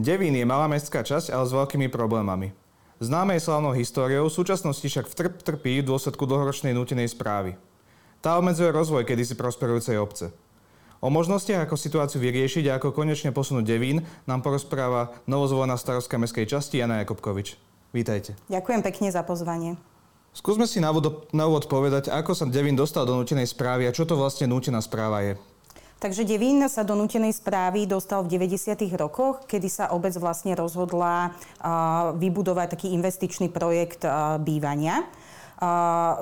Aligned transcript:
Devín 0.00 0.32
je 0.32 0.48
malá 0.48 0.64
mestská 0.64 1.04
časť, 1.04 1.28
ale 1.28 1.44
s 1.44 1.52
veľkými 1.52 1.92
problémami. 1.92 2.56
Známe 3.04 3.36
je 3.36 3.44
slavnou 3.44 3.76
históriou, 3.76 4.28
v 4.28 4.36
súčasnosti 4.36 4.84
však 4.84 5.12
trpí 5.44 5.80
v 5.80 5.88
dôsledku 5.88 6.24
dlhoročnej 6.24 6.72
nutenej 6.72 7.12
správy. 7.12 7.60
Tá 8.24 8.36
obmedzuje 8.40 8.72
rozvoj 8.72 9.04
kedysi 9.04 9.36
prosperujúcej 9.36 10.00
obce. 10.00 10.32
O 11.00 11.08
možnostiach, 11.08 11.64
ako 11.64 11.80
situáciu 11.80 12.20
vyriešiť 12.20 12.68
a 12.68 12.76
ako 12.76 12.92
konečne 12.92 13.32
posunúť 13.32 13.64
Devín, 13.64 14.04
nám 14.28 14.44
porozpráva 14.44 15.16
novozvolená 15.24 15.80
starostka 15.80 16.20
mestskej 16.20 16.44
časti 16.44 16.80
Jana 16.80 17.00
Jakobkovič. 17.04 17.56
Vítajte. 17.96 18.36
Ďakujem 18.52 18.80
pekne 18.84 19.08
za 19.08 19.24
pozvanie. 19.24 19.80
Skúsme 20.36 20.68
si 20.68 20.78
na 20.80 20.92
úvod, 20.92 21.64
povedať, 21.66 22.12
ako 22.12 22.36
sa 22.36 22.44
Devín 22.48 22.76
dostal 22.76 23.08
do 23.08 23.16
nutenej 23.16 23.48
správy 23.48 23.88
a 23.88 23.96
čo 23.96 24.04
to 24.04 24.16
vlastne 24.16 24.48
nútená 24.48 24.84
správa 24.84 25.24
je. 25.24 25.40
Takže 26.00 26.24
Devín 26.24 26.64
sa 26.64 26.80
do 26.80 26.96
nutenej 26.96 27.36
správy 27.36 27.84
dostal 27.84 28.24
v 28.24 28.40
90. 28.40 28.72
rokoch, 28.96 29.44
kedy 29.44 29.68
sa 29.68 29.92
obec 29.92 30.16
vlastne 30.16 30.56
rozhodla 30.56 31.36
vybudovať 32.16 32.72
taký 32.72 32.96
investičný 32.96 33.52
projekt 33.52 34.08
bývania. 34.40 35.04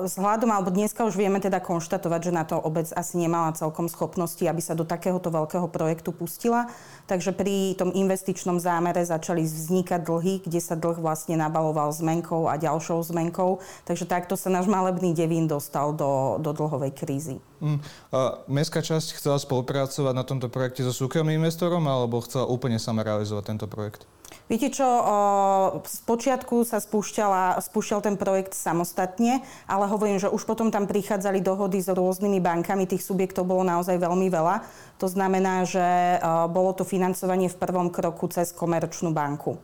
Vzhľadom, 0.03 0.51
alebo 0.51 0.67
dneska 0.67 1.07
už 1.07 1.15
vieme 1.15 1.39
teda 1.39 1.63
konštatovať, 1.63 2.21
že 2.27 2.35
na 2.35 2.43
to 2.43 2.59
obec 2.59 2.91
asi 2.91 3.15
nemala 3.15 3.55
celkom 3.55 3.87
schopnosti, 3.87 4.43
aby 4.43 4.59
sa 4.59 4.75
do 4.75 4.83
takéhoto 4.83 5.31
veľkého 5.31 5.63
projektu 5.71 6.11
pustila. 6.11 6.67
Takže 7.07 7.31
pri 7.31 7.79
tom 7.79 7.95
investičnom 7.95 8.59
zámere 8.59 8.99
začali 8.99 9.47
vznikať 9.47 10.03
dlhy, 10.03 10.43
kde 10.43 10.59
sa 10.59 10.75
dlh 10.75 10.99
vlastne 10.99 11.39
nabaloval 11.39 11.87
zmenkou 11.95 12.51
a 12.51 12.59
ďalšou 12.59 12.99
zmenkou. 13.15 13.63
Takže 13.87 14.03
takto 14.11 14.35
sa 14.35 14.51
náš 14.51 14.67
malebný 14.67 15.15
devín 15.15 15.47
dostal 15.47 15.95
do, 15.95 16.35
do 16.43 16.51
dlhovej 16.51 16.91
krízy. 16.91 17.39
Mm. 17.63 17.79
A 18.11 18.43
mestská 18.51 18.83
časť 18.83 19.15
chcela 19.15 19.39
spolupracovať 19.39 20.13
na 20.19 20.27
tomto 20.27 20.51
projekte 20.51 20.83
so 20.83 20.91
súkromným 20.91 21.39
investorom 21.39 21.87
alebo 21.87 22.19
chcela 22.27 22.43
úplne 22.43 22.75
sama 22.75 23.07
realizovať 23.07 23.55
tento 23.55 23.71
projekt? 23.71 24.03
Viete 24.49 24.73
čo, 24.73 24.89
z 25.85 25.99
počiatku 26.09 26.65
sa 26.65 26.81
spúšťala, 26.81 27.61
spúšťal 27.61 28.01
ten 28.01 28.17
projekt 28.17 28.57
samostatne, 28.57 29.45
ale 29.69 29.85
hovorím, 29.85 30.17
že 30.17 30.25
už 30.25 30.41
potom 30.49 30.73
tam 30.73 30.89
prichádzali 30.89 31.45
dohody 31.45 31.77
s 31.77 31.85
rôznymi 31.85 32.41
bankami, 32.41 32.89
tých 32.89 33.05
subjektov 33.05 33.45
bolo 33.45 33.61
naozaj 33.61 34.01
veľmi 34.01 34.25
veľa. 34.25 34.65
To 34.97 35.05
znamená, 35.05 35.69
že 35.69 36.17
bolo 36.49 36.73
to 36.73 36.81
financovanie 36.81 37.45
v 37.45 37.61
prvom 37.61 37.93
kroku 37.93 38.25
cez 38.33 38.49
komerčnú 38.49 39.13
banku. 39.13 39.61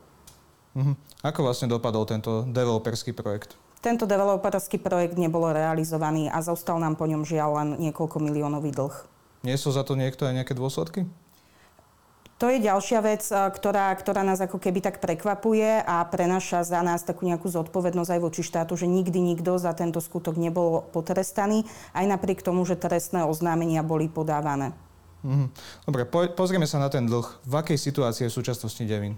Mhm. 0.77 0.93
Ako 1.25 1.41
vlastne 1.41 1.65
dopadol 1.65 2.05
tento 2.05 2.45
developerský 2.45 3.17
projekt? 3.17 3.57
Tento 3.81 4.05
developerský 4.05 4.77
projekt 4.77 5.17
nebol 5.17 5.49
realizovaný 5.49 6.29
a 6.29 6.45
zostal 6.45 6.77
nám 6.77 6.93
po 6.93 7.09
ňom 7.09 7.25
žiaľ 7.25 7.49
len 7.57 7.69
niekoľko 7.89 8.21
miliónový 8.21 8.69
dlh. 8.69 8.93
Nie 9.41 9.57
sú 9.57 9.73
za 9.73 9.81
to 9.81 9.97
niekto 9.97 10.29
aj 10.29 10.41
nejaké 10.41 10.53
dôsledky? 10.53 11.09
To 12.35 12.51
je 12.51 12.59
ďalšia 12.59 12.99
vec, 12.99 13.23
ktorá, 13.31 13.95
ktorá 13.95 14.19
nás 14.19 14.43
ako 14.43 14.59
keby 14.59 14.83
tak 14.83 14.99
prekvapuje 14.99 15.79
a 15.87 16.03
prenaša 16.03 16.67
za 16.67 16.83
nás 16.83 17.07
takú 17.07 17.23
nejakú 17.23 17.47
zodpovednosť 17.47 18.11
aj 18.11 18.19
voči 18.19 18.43
štátu, 18.43 18.75
že 18.75 18.91
nikdy 18.91 19.23
nikto 19.23 19.55
za 19.55 19.71
tento 19.71 20.03
skutok 20.03 20.35
nebol 20.35 20.83
potrestaný, 20.91 21.63
aj 21.95 22.05
napriek 22.11 22.43
tomu, 22.43 22.67
že 22.67 22.75
trestné 22.75 23.23
oznámenia 23.23 23.87
boli 23.87 24.11
podávané. 24.11 24.75
Mhm. 25.23 25.47
Dobre, 25.87 26.03
po, 26.03 26.27
pozrieme 26.35 26.67
sa 26.67 26.75
na 26.75 26.91
ten 26.91 27.07
dlh. 27.07 27.23
V 27.47 27.53
akej 27.55 27.79
situácii 27.79 28.27
je 28.27 28.31
v 28.31 28.37
súčasnosti 28.43 28.83
Devin? 28.83 29.15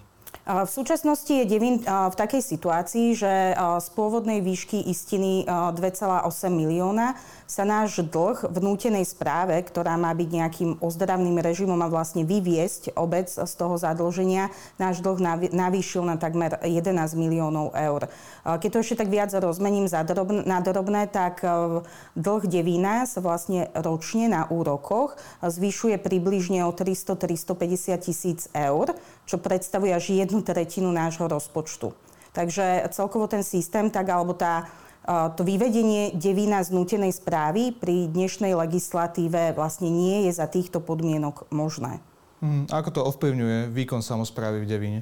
V 0.48 0.72
súčasnosti 0.72 1.28
je 1.28 1.44
Devin 1.44 1.84
v 1.84 2.16
takej 2.16 2.40
situácii, 2.40 3.20
že 3.20 3.52
z 3.60 3.88
pôvodnej 3.92 4.40
výšky 4.40 4.80
istiny 4.80 5.44
2,8 5.44 6.24
milióna 6.48 7.20
sa 7.44 7.68
náš 7.68 8.00
dlh 8.00 8.48
v 8.48 8.58
nútenej 8.64 9.04
správe, 9.04 9.60
ktorá 9.60 10.00
má 10.00 10.08
byť 10.16 10.30
nejakým 10.32 10.72
ozdravným 10.80 11.44
režimom 11.44 11.76
a 11.84 11.92
vlastne 11.92 12.24
vyviesť 12.24 12.96
obec 12.96 13.28
z 13.28 13.54
toho 13.60 13.76
zadlženia, 13.76 14.48
náš 14.80 15.04
dlh 15.04 15.52
navýšil 15.52 16.08
na 16.08 16.16
takmer 16.16 16.56
11 16.64 16.96
miliónov 17.20 17.76
eur. 17.76 18.08
Keď 18.48 18.70
to 18.72 18.80
ešte 18.80 19.04
tak 19.04 19.12
viac 19.12 19.36
rozmením 19.36 19.92
na 20.48 20.60
drobné, 20.64 21.12
tak 21.12 21.44
dlh 22.16 22.44
Devína 22.48 23.04
sa 23.04 23.20
vlastne 23.20 23.68
ročne 23.76 24.32
na 24.32 24.48
úrokoch 24.48 25.20
zvyšuje 25.44 26.00
približne 26.00 26.64
o 26.64 26.72
300-350 26.72 28.00
tisíc 28.00 28.48
eur, 28.56 28.96
čo 29.28 29.38
predstavuje 29.38 29.92
až 29.92 30.16
jednu 30.16 30.42
tretinu 30.42 30.90
nášho 30.90 31.28
rozpočtu. 31.28 31.92
Takže 32.32 32.88
celkovo 32.96 33.28
ten 33.28 33.44
systém, 33.44 33.92
tak 33.92 34.08
alebo 34.08 34.32
tá 34.32 34.72
to 35.08 35.48
vyvedenie 35.48 36.12
devína 36.20 36.60
z 36.68 36.76
nútenej 36.76 37.16
správy 37.16 37.72
pri 37.72 38.12
dnešnej 38.12 38.52
legislatíve 38.52 39.56
vlastne 39.56 39.88
nie 39.88 40.28
je 40.28 40.36
za 40.36 40.52
týchto 40.52 40.84
podmienok 40.84 41.48
možné. 41.48 42.04
Hmm, 42.44 42.68
ako 42.68 42.90
to 42.92 43.02
ovplyvňuje 43.16 43.72
výkon 43.72 44.04
samozprávy 44.04 44.62
v 44.62 44.70
Devíne? 44.70 45.00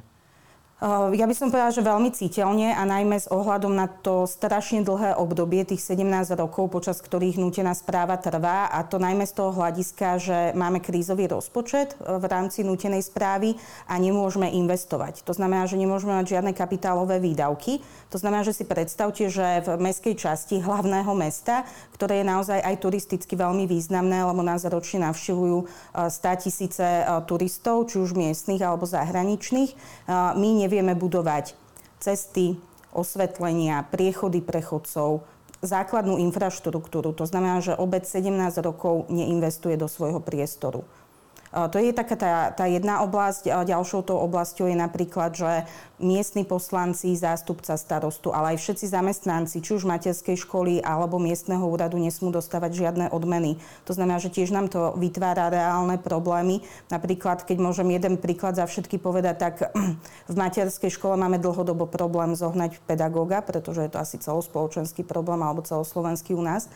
Ja 0.84 1.24
by 1.24 1.32
som 1.32 1.56
povedala, 1.56 1.72
že 1.72 1.80
veľmi 1.80 2.12
citeľne 2.12 2.76
a 2.76 2.84
najmä 2.84 3.16
s 3.16 3.32
ohľadom 3.32 3.80
na 3.80 3.88
to 3.88 4.28
strašne 4.28 4.84
dlhé 4.84 5.16
obdobie, 5.16 5.64
tých 5.64 5.80
17 5.80 6.36
rokov, 6.36 6.68
počas 6.68 7.00
ktorých 7.00 7.40
nútená 7.40 7.72
správa 7.72 8.20
trvá 8.20 8.68
a 8.68 8.84
to 8.84 9.00
najmä 9.00 9.24
z 9.24 9.40
toho 9.40 9.56
hľadiska, 9.56 10.20
že 10.20 10.38
máme 10.52 10.84
krízový 10.84 11.32
rozpočet 11.32 11.96
e, 11.96 12.20
v 12.20 12.26
rámci 12.28 12.68
nútenej 12.68 13.08
správy 13.08 13.56
a 13.88 13.96
nemôžeme 13.96 14.52
investovať. 14.52 15.24
To 15.24 15.32
znamená, 15.32 15.64
že 15.64 15.80
nemôžeme 15.80 16.12
mať 16.12 16.36
žiadne 16.36 16.52
kapitálové 16.52 17.24
výdavky. 17.24 17.80
To 18.12 18.20
znamená, 18.20 18.44
že 18.44 18.60
si 18.60 18.68
predstavte, 18.68 19.32
že 19.32 19.64
v 19.64 19.80
mestskej 19.80 20.20
časti 20.20 20.60
hlavného 20.60 21.16
mesta, 21.16 21.64
ktoré 21.96 22.20
je 22.20 22.28
naozaj 22.28 22.60
aj 22.60 22.76
turisticky 22.84 23.40
veľmi 23.40 23.64
významné, 23.64 24.28
lebo 24.28 24.44
nás 24.44 24.68
ročne 24.68 25.08
navštevujú 25.08 25.72
100 25.96 26.20
e, 26.20 26.36
tisíce 26.36 26.88
turistov, 27.32 27.88
či 27.88 27.96
už 28.04 28.12
miestnych 28.12 28.60
alebo 28.60 28.84
zahraničných, 28.84 30.04
my 30.36 30.65
nevieme 30.66 30.98
budovať 30.98 31.54
cesty, 32.02 32.58
osvetlenia, 32.90 33.86
priechody 33.94 34.42
pre 34.42 34.66
chodcov, 34.66 35.22
základnú 35.62 36.18
infraštruktúru. 36.18 37.14
To 37.14 37.26
znamená, 37.30 37.62
že 37.62 37.78
obec 37.78 38.10
17 38.10 38.34
rokov 38.66 39.06
neinvestuje 39.14 39.78
do 39.78 39.86
svojho 39.86 40.20
priestoru. 40.20 40.82
To 41.56 41.80
je 41.80 41.96
taká 41.96 42.20
tá, 42.20 42.52
tá 42.52 42.68
jedna 42.68 43.00
oblasť. 43.08 43.48
Ďalšou 43.48 44.04
tou 44.04 44.20
oblasťou 44.28 44.68
je 44.68 44.76
napríklad, 44.76 45.32
že 45.32 45.64
miestni 46.04 46.44
poslanci, 46.44 47.16
zástupca 47.16 47.80
starostu, 47.80 48.36
ale 48.36 48.56
aj 48.56 48.60
všetci 48.60 48.92
zamestnanci, 48.92 49.64
či 49.64 49.72
už 49.80 49.88
materskej 49.88 50.36
školy 50.36 50.84
alebo 50.84 51.16
miestneho 51.16 51.64
úradu 51.64 51.96
nesmú 51.96 52.36
dostávať 52.36 52.84
žiadne 52.84 53.08
odmeny. 53.16 53.56
To 53.88 53.96
znamená, 53.96 54.20
že 54.20 54.36
tiež 54.36 54.52
nám 54.52 54.68
to 54.68 55.00
vytvára 55.00 55.48
reálne 55.48 55.96
problémy. 55.96 56.60
Napríklad, 56.92 57.48
keď 57.48 57.64
môžem 57.64 57.88
jeden 57.88 58.20
príklad 58.20 58.60
za 58.60 58.68
všetky 58.68 59.00
povedať, 59.00 59.36
tak 59.40 59.56
v 60.32 60.36
materskej 60.36 60.92
škole 60.92 61.16
máme 61.16 61.40
dlhodobo 61.40 61.88
problém 61.88 62.36
zohnať 62.36 62.84
pedagóga, 62.84 63.40
pretože 63.40 63.88
je 63.88 63.92
to 63.96 64.04
asi 64.04 64.20
celospoločenský 64.20 65.08
problém 65.08 65.40
alebo 65.40 65.64
celoslovenský 65.64 66.36
u 66.36 66.44
nás 66.44 66.68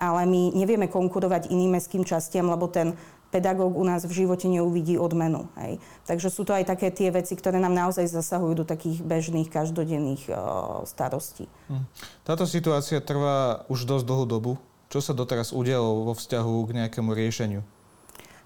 ale 0.00 0.24
my 0.24 0.56
nevieme 0.56 0.88
konkurovať 0.88 1.52
iným 1.52 1.76
mestským 1.76 2.08
častiam, 2.08 2.48
lebo 2.48 2.72
ten 2.72 2.96
pedagóg 3.30 3.72
u 3.78 3.84
nás 3.86 4.02
v 4.04 4.12
živote 4.12 4.50
neuvidí 4.50 4.98
odmenu. 4.98 5.46
Hej. 5.58 5.78
Takže 6.04 6.28
sú 6.28 6.42
to 6.42 6.52
aj 6.52 6.66
také 6.66 6.90
tie 6.90 7.14
veci, 7.14 7.38
ktoré 7.38 7.62
nám 7.62 7.72
naozaj 7.72 8.10
zasahujú 8.10 8.62
do 8.62 8.66
takých 8.66 9.00
bežných, 9.06 9.48
každodenných 9.48 10.28
uh, 10.28 10.82
starostí. 10.84 11.46
Hm. 11.70 11.86
Táto 12.26 12.44
situácia 12.44 12.98
trvá 12.98 13.64
už 13.70 13.86
dosť 13.86 14.04
dlhú 14.04 14.26
dobu. 14.26 14.52
Čo 14.90 14.98
sa 14.98 15.14
doteraz 15.14 15.54
udialo 15.54 16.10
vo 16.10 16.14
vzťahu 16.18 16.54
k 16.66 16.70
nejakému 16.82 17.14
riešeniu? 17.14 17.62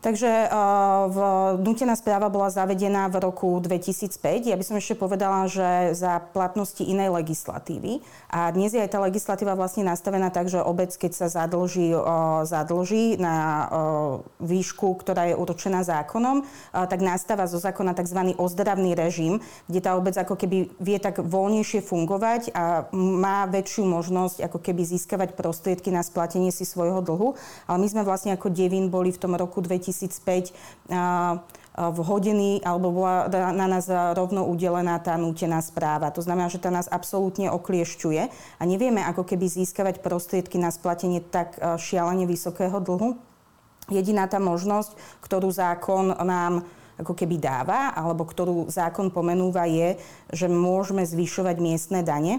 Takže 0.05 0.53
v, 1.09 1.19
nutená 1.65 1.97
správa 1.97 2.29
bola 2.29 2.53
zavedená 2.53 3.09
v 3.09 3.25
roku 3.25 3.57
2005. 3.57 4.53
Ja 4.53 4.53
by 4.53 4.61
som 4.61 4.77
ešte 4.77 5.01
povedala, 5.01 5.49
že 5.49 5.97
za 5.97 6.21
platnosti 6.21 6.85
inej 6.85 7.09
legislatívy. 7.09 8.05
A 8.29 8.53
dnes 8.53 8.77
je 8.77 8.85
aj 8.85 8.93
tá 8.93 9.01
legislatíva 9.01 9.57
vlastne 9.57 9.89
nastavená 9.89 10.29
tak, 10.29 10.53
že 10.53 10.61
obec, 10.61 10.93
keď 10.93 11.13
sa 11.17 11.33
zadlží, 11.33 11.97
zadlží 12.45 13.17
na 13.17 13.65
výšku, 14.45 14.93
ktorá 15.01 15.33
je 15.33 15.41
určená 15.41 15.81
zákonom, 15.81 16.45
tak 16.77 17.01
nastáva 17.01 17.49
zo 17.49 17.57
zákona 17.57 17.97
tzv. 17.97 18.37
ozdravný 18.37 18.93
režim, 18.93 19.41
kde 19.73 19.81
tá 19.81 19.97
obec 19.97 20.21
ako 20.21 20.37
keby 20.37 20.69
vie 20.85 21.01
tak 21.01 21.25
voľnejšie 21.25 21.81
fungovať 21.81 22.53
a 22.53 22.93
má 22.93 23.49
väčšiu 23.49 23.89
možnosť 23.89 24.53
ako 24.53 24.61
keby 24.61 24.85
získavať 24.85 25.33
prostriedky 25.33 25.89
na 25.89 26.05
splatenie 26.05 26.53
si 26.53 26.69
svojho 26.69 27.01
dlhu. 27.01 27.41
Ale 27.65 27.81
my 27.81 27.89
sme 27.89 28.05
vlastne 28.05 28.37
ako 28.37 28.53
Devin 28.53 28.93
boli 28.93 29.09
v 29.09 29.17
tom 29.17 29.33
roku 29.33 29.65
2000 29.65 29.94
2005 29.95 30.51
v 31.75 31.99
hodiny, 32.07 32.63
alebo 32.63 32.95
bola 32.95 33.27
na 33.51 33.67
nás 33.67 33.91
rovno 33.91 34.47
udelená 34.47 34.95
tá 35.03 35.19
nútená 35.19 35.59
správa. 35.59 36.15
To 36.15 36.23
znamená, 36.23 36.47
že 36.47 36.63
tá 36.63 36.71
nás 36.71 36.87
absolútne 36.87 37.51
okliešťuje 37.51 38.23
a 38.59 38.63
nevieme 38.63 39.03
ako 39.03 39.27
keby 39.27 39.51
získavať 39.51 39.99
prostriedky 39.99 40.55
na 40.55 40.71
splatenie 40.71 41.19
tak 41.19 41.59
šialene 41.59 42.31
vysokého 42.31 42.79
dlhu. 42.79 43.19
Jediná 43.91 44.31
tá 44.31 44.39
možnosť, 44.39 44.95
ktorú 45.19 45.51
zákon 45.51 46.15
nám 46.23 46.63
ako 46.95 47.11
keby 47.11 47.43
dáva, 47.43 47.91
alebo 47.91 48.23
ktorú 48.23 48.71
zákon 48.71 49.11
pomenúva, 49.11 49.67
je, 49.67 49.99
že 50.31 50.47
môžeme 50.47 51.03
zvyšovať 51.03 51.57
miestne 51.59 52.07
dane. 52.07 52.39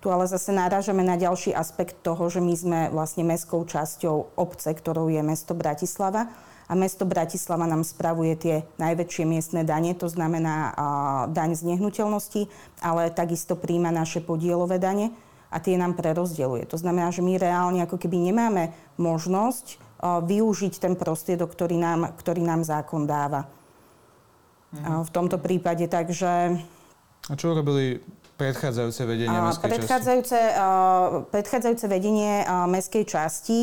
Tu 0.00 0.08
ale 0.08 0.24
zase 0.24 0.48
náražame 0.48 1.04
na 1.04 1.20
ďalší 1.20 1.52
aspekt 1.52 2.00
toho, 2.00 2.24
že 2.32 2.40
my 2.40 2.54
sme 2.56 2.80
vlastne 2.88 3.22
mestskou 3.22 3.68
časťou 3.68 4.34
obce, 4.34 4.72
ktorou 4.72 5.12
je 5.12 5.20
mesto 5.20 5.52
Bratislava 5.52 6.32
a 6.66 6.72
mesto 6.78 7.04
Bratislava 7.04 7.66
nám 7.66 7.82
spravuje 7.82 8.32
tie 8.38 8.56
najväčšie 8.78 9.24
miestne 9.26 9.62
dane, 9.66 9.92
to 9.98 10.06
znamená 10.06 10.74
daň 11.30 11.58
z 11.58 11.74
nehnuteľnosti, 11.74 12.46
ale 12.80 13.12
takisto 13.12 13.58
príjma 13.58 13.90
naše 13.90 14.22
podielové 14.22 14.78
dane 14.78 15.12
a 15.52 15.60
tie 15.60 15.76
nám 15.76 15.98
prerozdeluje. 15.98 16.64
To 16.72 16.80
znamená, 16.80 17.12
že 17.12 17.20
my 17.20 17.36
reálne 17.36 17.84
ako 17.84 18.00
keby 18.00 18.32
nemáme 18.32 18.72
možnosť 18.96 19.76
využiť 20.02 20.80
ten 20.80 20.94
prostriedok, 20.96 21.52
ktorý 21.52 21.76
nám, 21.78 22.16
ktorý 22.18 22.42
nám 22.42 22.64
zákon 22.64 23.06
dáva. 23.06 23.46
Mhm. 24.72 25.06
V 25.06 25.10
tomto 25.12 25.36
prípade, 25.36 25.84
takže... 25.86 26.56
A 27.30 27.34
čo 27.36 27.54
robili 27.54 28.00
predchádzajúce 28.40 29.02
vedenie 29.06 29.38
mestskej 29.38 29.70
predchádzajúce, 29.70 30.38
časti? 30.38 31.30
predchádzajúce 31.30 31.86
vedenie 31.86 32.32
mestskej 32.70 33.04
časti 33.06 33.58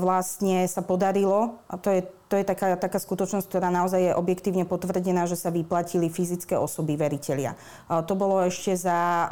vlastne 0.00 0.66
sa 0.66 0.82
podarilo, 0.82 1.60
a 1.70 1.78
to 1.78 1.92
je, 1.92 2.00
to 2.26 2.34
je 2.40 2.44
taká, 2.44 2.74
taká 2.74 2.98
skutočnosť, 2.98 3.46
ktorá 3.46 3.70
naozaj 3.70 4.10
je 4.10 4.12
objektívne 4.16 4.66
potvrdená, 4.66 5.28
že 5.30 5.38
sa 5.38 5.54
vyplatili 5.54 6.10
fyzické 6.10 6.58
osoby 6.58 6.98
veriteľia. 6.98 7.54
To 7.88 8.12
bolo 8.18 8.42
ešte 8.42 8.74
za 8.74 9.28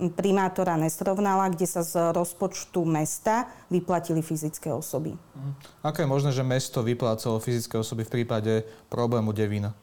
primátora 0.00 0.80
Nesrovnala, 0.80 1.52
kde 1.52 1.68
sa 1.68 1.84
z 1.84 2.16
rozpočtu 2.16 2.88
mesta 2.88 3.44
vyplatili 3.68 4.24
fyzické 4.24 4.72
osoby. 4.72 5.12
Mhm. 5.12 5.52
Ako 5.84 5.98
je 6.00 6.08
možné, 6.08 6.30
že 6.32 6.40
mesto 6.40 6.80
vyplácalo 6.80 7.36
fyzické 7.36 7.76
osoby 7.76 8.08
v 8.08 8.24
prípade 8.24 8.64
problému 8.88 9.36
Devina? 9.36 9.76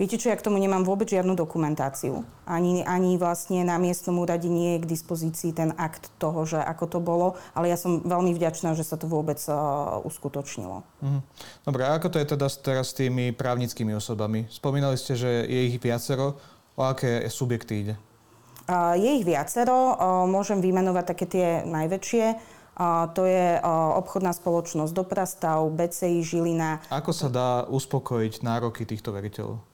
Viete 0.00 0.16
čo, 0.16 0.32
ja 0.32 0.40
k 0.40 0.48
tomu 0.48 0.56
nemám 0.56 0.80
vôbec 0.80 1.12
žiadnu 1.12 1.36
dokumentáciu. 1.36 2.24
Ani, 2.48 2.80
ani 2.88 3.20
vlastne 3.20 3.68
na 3.68 3.76
miestnom 3.76 4.16
úrade 4.16 4.48
nie 4.48 4.80
je 4.80 4.88
k 4.88 4.90
dispozícii 4.96 5.52
ten 5.52 5.76
akt 5.76 6.08
toho, 6.16 6.48
že 6.48 6.56
ako 6.56 6.84
to 6.88 6.98
bolo, 7.04 7.36
ale 7.52 7.68
ja 7.68 7.76
som 7.76 8.00
veľmi 8.00 8.32
vďačná, 8.32 8.72
že 8.72 8.80
sa 8.80 8.96
to 8.96 9.04
vôbec 9.04 9.36
uh, 9.52 10.00
uskutočnilo. 10.08 10.80
Mhm. 11.04 11.20
Dobre, 11.68 11.84
a 11.84 12.00
ako 12.00 12.08
to 12.08 12.16
je 12.16 12.32
teda 12.32 12.48
teraz 12.64 12.86
s 12.90 12.96
tými 12.96 13.36
právnickými 13.36 13.92
osobami? 13.92 14.48
Spomínali 14.48 14.96
ste, 14.96 15.20
že 15.20 15.44
je 15.44 15.68
ich 15.68 15.76
viacero. 15.76 16.40
O 16.80 16.82
aké 16.88 17.28
subjekty 17.28 17.84
ide? 17.84 17.94
Uh, 18.72 18.96
je 18.96 19.20
ich 19.20 19.28
viacero. 19.28 20.00
Uh, 20.00 20.24
môžem 20.24 20.64
vymenovať 20.64 21.04
také 21.12 21.28
tie 21.28 21.46
najväčšie. 21.68 22.40
Uh, 22.80 23.04
to 23.12 23.28
je 23.28 23.60
uh, 23.60 24.00
obchodná 24.00 24.32
spoločnosť 24.32 24.96
Doprastav, 24.96 25.60
BCI 25.76 26.24
Žilina. 26.24 26.80
Ako 26.88 27.12
sa 27.12 27.28
dá 27.28 27.68
uspokojiť 27.68 28.40
nároky 28.40 28.88
týchto 28.88 29.12
veriteľov? 29.12 29.69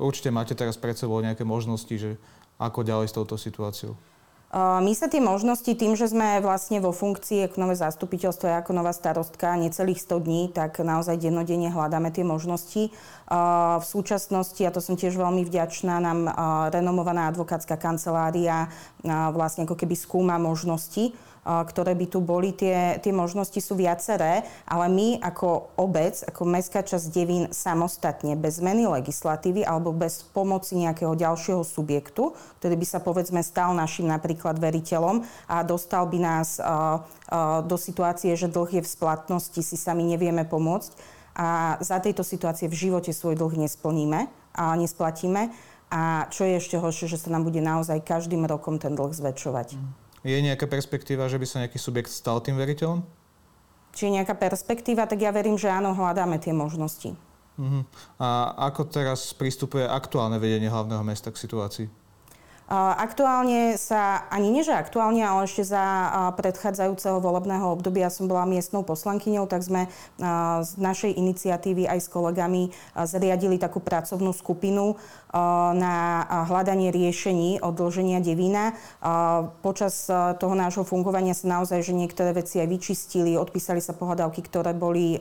Určite 0.00 0.32
máte 0.32 0.56
teraz 0.56 0.80
pred 0.80 0.96
sebou 0.96 1.20
nejaké 1.20 1.44
možnosti, 1.44 1.92
že 1.92 2.16
ako 2.56 2.84
ďalej 2.84 3.06
s 3.10 3.16
touto 3.16 3.36
situáciou. 3.36 3.92
My 4.52 4.92
sa 4.92 5.08
tie 5.08 5.16
možnosti 5.16 5.72
tým, 5.72 5.96
že 5.96 6.12
sme 6.12 6.44
vlastne 6.44 6.76
vo 6.76 6.92
funkcii 6.92 7.48
ako 7.48 7.56
nové 7.56 7.72
zastupiteľstvo 7.72 8.52
ako 8.52 8.76
nová 8.76 8.92
starostka 8.92 9.56
necelých 9.56 10.04
100 10.04 10.28
dní, 10.28 10.42
tak 10.52 10.76
naozaj 10.76 11.16
dennodenne 11.16 11.72
hľadáme 11.72 12.12
tie 12.12 12.20
možnosti. 12.20 12.92
V 13.80 13.84
súčasnosti, 13.84 14.60
a 14.60 14.68
to 14.68 14.84
som 14.84 14.92
tiež 14.92 15.16
veľmi 15.16 15.48
vďačná, 15.48 16.04
nám 16.04 16.28
renomovaná 16.68 17.32
advokátska 17.32 17.80
kancelária 17.80 18.68
vlastne 19.32 19.64
ako 19.64 19.72
keby 19.72 19.96
skúma 19.96 20.36
možnosti 20.36 21.16
ktoré 21.42 21.98
by 21.98 22.06
tu 22.06 22.22
boli. 22.22 22.54
Tie, 22.54 23.02
tie 23.02 23.10
možnosti 23.10 23.58
sú 23.58 23.74
viaceré, 23.74 24.46
ale 24.62 24.86
my 24.86 25.08
ako 25.18 25.74
obec, 25.74 26.22
ako 26.22 26.46
mestská 26.46 26.86
časť 26.86 27.10
Devín 27.10 27.44
samostatne, 27.50 28.38
bez 28.38 28.62
zmeny 28.62 28.86
legislatívy 28.86 29.66
alebo 29.66 29.90
bez 29.90 30.22
pomoci 30.30 30.78
nejakého 30.78 31.18
ďalšieho 31.18 31.66
subjektu, 31.66 32.38
ktorý 32.62 32.74
by 32.78 32.86
sa 32.86 33.02
povedzme 33.02 33.42
stal 33.42 33.74
našim 33.74 34.06
napríklad 34.06 34.62
veriteľom 34.62 35.26
a 35.50 35.66
dostal 35.66 36.06
by 36.06 36.18
nás 36.22 36.62
do 37.66 37.76
situácie, 37.80 38.38
že 38.38 38.46
dlh 38.46 38.78
je 38.78 38.82
v 38.86 38.92
splatnosti, 38.92 39.60
si 39.60 39.74
sami 39.74 40.06
nevieme 40.06 40.46
pomôcť 40.46 41.22
a 41.32 41.80
za 41.80 41.96
tejto 41.96 42.20
situácie 42.20 42.68
v 42.68 42.76
živote 42.76 43.10
svoj 43.10 43.40
dlh 43.40 43.64
nesplníme 43.64 44.28
a 44.52 44.76
nesplatíme. 44.76 45.48
A 45.92 46.24
čo 46.32 46.48
je 46.48 46.56
ešte 46.56 46.80
horšie, 46.80 47.04
že 47.04 47.20
sa 47.20 47.28
nám 47.28 47.44
bude 47.44 47.60
naozaj 47.60 48.00
každým 48.00 48.48
rokom 48.48 48.80
ten 48.80 48.96
dlh 48.96 49.12
zväčšovať. 49.12 49.76
Mm. 49.76 50.01
Je 50.22 50.38
nejaká 50.38 50.70
perspektíva, 50.70 51.26
že 51.26 51.38
by 51.38 51.46
sa 51.46 51.60
nejaký 51.66 51.82
subjekt 51.82 52.10
stal 52.14 52.38
tým 52.38 52.54
veriteľom? 52.54 53.02
Či 53.92 54.08
je 54.08 54.14
nejaká 54.22 54.38
perspektíva, 54.38 55.04
tak 55.04 55.20
ja 55.20 55.34
verím, 55.34 55.58
že 55.58 55.68
áno, 55.68 55.92
hľadáme 55.92 56.38
tie 56.38 56.54
možnosti. 56.54 57.12
Uh-huh. 57.60 57.82
A 58.16 58.54
ako 58.72 58.88
teraz 58.88 59.34
pristupuje 59.36 59.84
aktuálne 59.84 60.40
vedenie 60.40 60.72
hlavného 60.72 61.04
mesta 61.04 61.28
k 61.28 61.42
situácii? 61.42 61.86
Aktuálne 62.72 63.76
sa, 63.76 64.24
ani 64.32 64.48
nie 64.48 64.64
že 64.64 64.72
aktuálne, 64.72 65.20
ale 65.20 65.44
ešte 65.44 65.60
za 65.60 66.08
predchádzajúceho 66.40 67.20
volebného 67.20 67.68
obdobia 67.68 68.08
som 68.08 68.24
bola 68.24 68.48
miestnou 68.48 68.80
poslankyňou, 68.80 69.44
tak 69.44 69.60
sme 69.60 69.92
z 70.64 70.72
našej 70.80 71.12
iniciatívy 71.12 71.84
aj 71.84 72.00
s 72.00 72.08
kolegami 72.08 72.72
zriadili 73.04 73.60
takú 73.60 73.76
pracovnú 73.76 74.32
skupinu 74.32 74.96
na 75.72 75.96
hľadanie 76.44 76.92
riešení 76.92 77.64
odloženia 77.64 78.20
devína. 78.20 78.76
Počas 79.64 80.04
toho 80.36 80.52
nášho 80.52 80.84
fungovania 80.84 81.32
sa 81.32 81.48
naozaj, 81.60 81.80
že 81.80 81.96
niektoré 81.96 82.36
veci 82.36 82.60
aj 82.60 82.68
vyčistili, 82.68 83.40
odpísali 83.40 83.80
sa 83.80 83.96
pohľadavky, 83.96 84.44
ktoré 84.44 84.76
boli, 84.76 85.16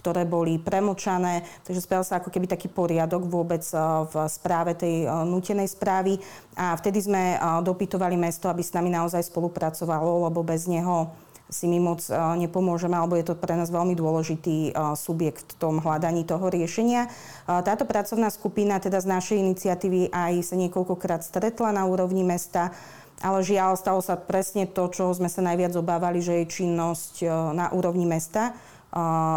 ktoré 0.00 0.24
boli 0.24 0.56
premlčané, 0.56 1.44
takže 1.68 1.84
spravil 1.84 2.08
sa 2.08 2.16
ako 2.16 2.32
keby 2.32 2.48
taký 2.48 2.72
poriadok 2.72 3.28
vôbec 3.28 3.60
v 4.08 4.14
správe 4.32 4.72
tej 4.72 5.04
nutenej 5.28 5.68
správy. 5.68 6.16
A 6.56 6.72
vtedy 6.80 7.04
sme 7.04 7.36
dopytovali 7.60 8.16
mesto, 8.16 8.48
aby 8.48 8.64
s 8.64 8.72
nami 8.72 8.88
naozaj 8.88 9.28
spolupracovalo, 9.28 10.32
lebo 10.32 10.40
bez 10.40 10.64
neho 10.64 11.12
si 11.46 11.70
my 11.70 11.78
moc 11.78 12.02
nepomôžeme, 12.42 12.98
alebo 12.98 13.14
je 13.14 13.30
to 13.30 13.38
pre 13.38 13.54
nás 13.54 13.70
veľmi 13.70 13.94
dôležitý 13.94 14.74
subjekt 14.98 15.54
v 15.54 15.58
tom 15.62 15.78
hľadaní 15.78 16.26
toho 16.26 16.50
riešenia. 16.50 17.06
Táto 17.46 17.86
pracovná 17.86 18.34
skupina 18.34 18.82
teda 18.82 18.98
z 18.98 19.06
našej 19.06 19.36
iniciatívy 19.38 20.10
aj 20.10 20.42
sa 20.42 20.58
niekoľkokrát 20.58 21.22
stretla 21.22 21.70
na 21.70 21.86
úrovni 21.86 22.26
mesta, 22.26 22.74
ale 23.22 23.46
žiaľ, 23.46 23.78
stalo 23.78 24.02
sa 24.02 24.18
presne 24.18 24.66
to, 24.66 24.90
čo 24.92 25.14
sme 25.14 25.30
sa 25.30 25.40
najviac 25.40 25.72
obávali, 25.78 26.18
že 26.20 26.42
jej 26.42 26.46
činnosť 26.50 27.24
na 27.54 27.70
úrovni 27.72 28.04
mesta 28.04 28.52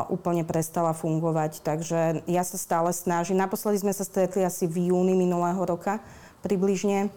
úplne 0.10 0.44
prestala 0.44 0.98
fungovať. 0.98 1.62
Takže 1.62 2.26
ja 2.28 2.44
sa 2.44 2.58
stále 2.58 2.90
snažím. 2.92 3.38
Naposledy 3.38 3.86
sme 3.86 3.94
sa 3.94 4.08
stretli 4.08 4.44
asi 4.44 4.66
v 4.68 4.92
júni 4.92 5.14
minulého 5.14 5.60
roka 5.64 6.02
približne. 6.42 7.14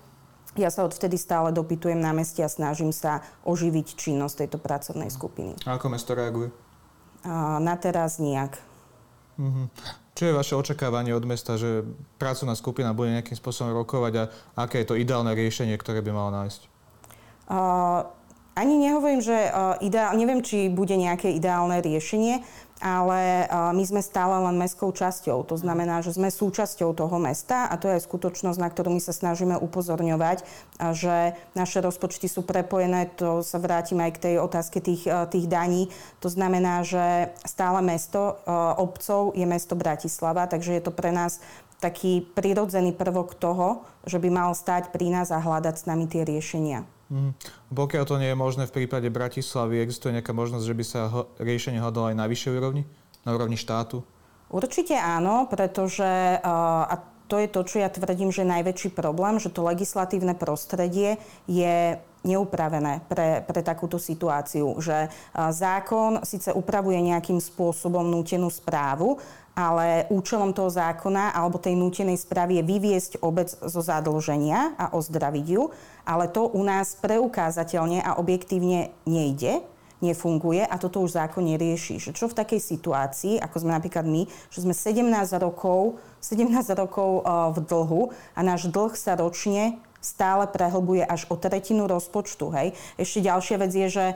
Ja 0.53 0.69
sa 0.69 0.85
odvtedy 0.85 1.17
stále 1.17 1.49
dopytujem 1.49 1.97
na 1.97 2.13
meste 2.13 2.45
a 2.45 2.49
snažím 2.53 2.93
sa 2.93 3.25
oživiť 3.49 3.97
činnosť 3.97 4.45
tejto 4.45 4.59
pracovnej 4.61 5.09
skupiny. 5.09 5.57
A 5.65 5.81
ako 5.81 5.89
mesto 5.89 6.13
reaguje? 6.13 6.53
A 7.25 7.57
na 7.57 7.79
teraz 7.81 8.21
nijak. 8.21 8.61
Mm-hmm. 9.41 9.67
Čo 10.13 10.23
je 10.29 10.37
vaše 10.37 10.53
očakávanie 10.53 11.17
od 11.17 11.25
mesta, 11.25 11.57
že 11.57 11.89
pracovná 12.21 12.53
skupina 12.53 12.93
bude 12.93 13.17
nejakým 13.17 13.33
spôsobom 13.33 13.73
rokovať 13.73 14.13
a 14.21 14.25
aké 14.69 14.85
je 14.85 14.93
to 14.93 15.01
ideálne 15.01 15.33
riešenie, 15.33 15.73
ktoré 15.81 16.05
by 16.05 16.13
mala 16.13 16.45
nájsť? 16.45 16.61
Uh, 17.49 18.05
ani 18.53 18.75
nehovorím, 18.77 19.25
že 19.25 19.49
uh, 19.49 19.81
ideál, 19.81 20.13
neviem, 20.17 20.45
či 20.45 20.69
bude 20.69 20.95
nejaké 20.95 21.33
ideálne 21.33 21.81
riešenie 21.81 22.45
ale 22.83 23.47
my 23.79 23.85
sme 23.87 24.03
stále 24.03 24.35
len 24.43 24.59
mestskou 24.59 24.91
časťou. 24.91 25.47
To 25.47 25.55
znamená, 25.55 26.03
že 26.03 26.19
sme 26.19 26.35
súčasťou 26.35 26.91
toho 26.99 27.17
mesta 27.23 27.71
a 27.71 27.79
to 27.79 27.87
je 27.87 28.03
aj 28.03 28.11
skutočnosť, 28.11 28.59
na 28.59 28.69
ktorú 28.69 28.91
my 28.91 28.99
sa 28.99 29.15
snažíme 29.15 29.55
upozorňovať, 29.55 30.43
že 30.91 31.39
naše 31.55 31.79
rozpočty 31.79 32.27
sú 32.27 32.43
prepojené, 32.43 33.07
to 33.15 33.47
sa 33.47 33.63
vrátim 33.63 34.03
aj 34.03 34.19
k 34.19 34.23
tej 34.29 34.35
otázke 34.43 34.83
tých, 34.83 35.07
tých 35.07 35.47
daní. 35.47 35.95
To 36.19 36.27
znamená, 36.27 36.83
že 36.83 37.31
stále 37.47 37.79
mesto 37.87 38.43
obcov 38.77 39.39
je 39.39 39.47
mesto 39.47 39.79
Bratislava, 39.79 40.51
takže 40.51 40.75
je 40.75 40.83
to 40.83 40.91
pre 40.91 41.15
nás 41.15 41.39
taký 41.79 42.27
prirodzený 42.35 42.95
prvok 42.99 43.39
toho, 43.39 43.87
že 44.07 44.19
by 44.19 44.29
mal 44.31 44.51
stať 44.59 44.91
pri 44.91 45.11
nás 45.11 45.31
a 45.31 45.39
hľadať 45.39 45.75
s 45.79 45.87
nami 45.87 46.11
tie 46.11 46.27
riešenia. 46.27 46.83
Mm. 47.13 47.37
Pokiaľ 47.77 48.05
to 48.09 48.17
nie 48.17 48.33
je 48.33 48.39
možné 48.41 48.65
v 48.65 48.73
prípade 48.73 49.13
Bratislavy, 49.13 49.85
existuje 49.85 50.17
nejaká 50.17 50.33
možnosť, 50.33 50.65
že 50.65 50.79
by 50.81 50.85
sa 50.89 51.01
ho, 51.13 51.21
riešenie 51.37 51.77
hľadalo 51.77 52.09
aj 52.09 52.17
na 52.17 52.25
vyššej 52.25 52.53
úrovni? 52.57 52.89
Na 53.29 53.37
úrovni 53.37 53.61
štátu? 53.61 54.01
Určite 54.49 54.97
áno, 54.97 55.45
pretože, 55.45 56.41
uh, 56.41 56.85
a 56.89 57.12
to 57.31 57.41
je 57.41 57.49
to, 57.49 57.61
čo 57.65 57.77
ja 57.83 57.89
tvrdím, 57.89 58.31
že 58.31 58.47
najväčší 58.47 58.93
problém, 58.93 59.41
že 59.41 59.49
to 59.49 59.65
legislatívne 59.65 60.37
prostredie 60.37 61.17
je 61.49 61.97
neupravené 62.23 63.03
pre, 63.11 63.43
pre 63.43 63.61
takúto 63.67 63.99
situáciu, 63.99 64.79
že 64.79 65.11
zákon 65.35 66.23
síce 66.23 66.55
upravuje 66.55 66.99
nejakým 67.03 67.43
spôsobom 67.43 68.07
nútenú 68.07 68.47
správu, 68.47 69.19
ale 69.53 70.09
účelom 70.09 70.57
toho 70.57 70.73
zákona 70.73 71.37
alebo 71.37 71.61
tej 71.61 71.77
nútenej 71.77 72.17
správy 72.17 72.63
je 72.63 72.69
vyviesť 72.69 73.13
obec 73.21 73.53
zo 73.53 73.81
zadlženia 73.85 74.73
a 74.81 74.97
ozdraviť 74.97 75.47
ju, 75.47 75.69
ale 76.09 76.31
to 76.33 76.49
u 76.49 76.63
nás 76.65 76.97
preukázateľne 76.97 78.01
a 78.01 78.17
objektívne 78.17 78.95
nejde, 79.05 79.61
nefunguje 80.03 80.67
a 80.67 80.75
toto 80.77 81.01
už 81.01 81.15
zákon 81.15 81.47
nerieši. 81.47 82.03
Že 82.03 82.11
čo 82.13 82.27
v 82.27 82.37
takej 82.37 82.61
situácii, 82.61 83.35
ako 83.39 83.57
sme 83.63 83.73
napríklad 83.73 84.05
my, 84.05 84.27
že 84.51 84.67
sme 84.67 84.75
17 84.75 85.07
rokov, 85.39 86.03
17 86.21 86.51
rokov 86.75 87.23
v 87.55 87.59
dlhu 87.63 88.03
a 88.35 88.41
náš 88.43 88.69
dlh 88.69 88.93
sa 88.99 89.15
ročne 89.15 89.79
stále 90.03 90.51
prehlbuje 90.51 91.07
až 91.07 91.31
o 91.31 91.39
tretinu 91.39 91.87
rozpočtu. 91.87 92.51
Hej. 92.51 92.75
Ešte 92.99 93.23
ďalšia 93.23 93.57
vec 93.63 93.71
je, 93.71 93.87
že 93.87 94.07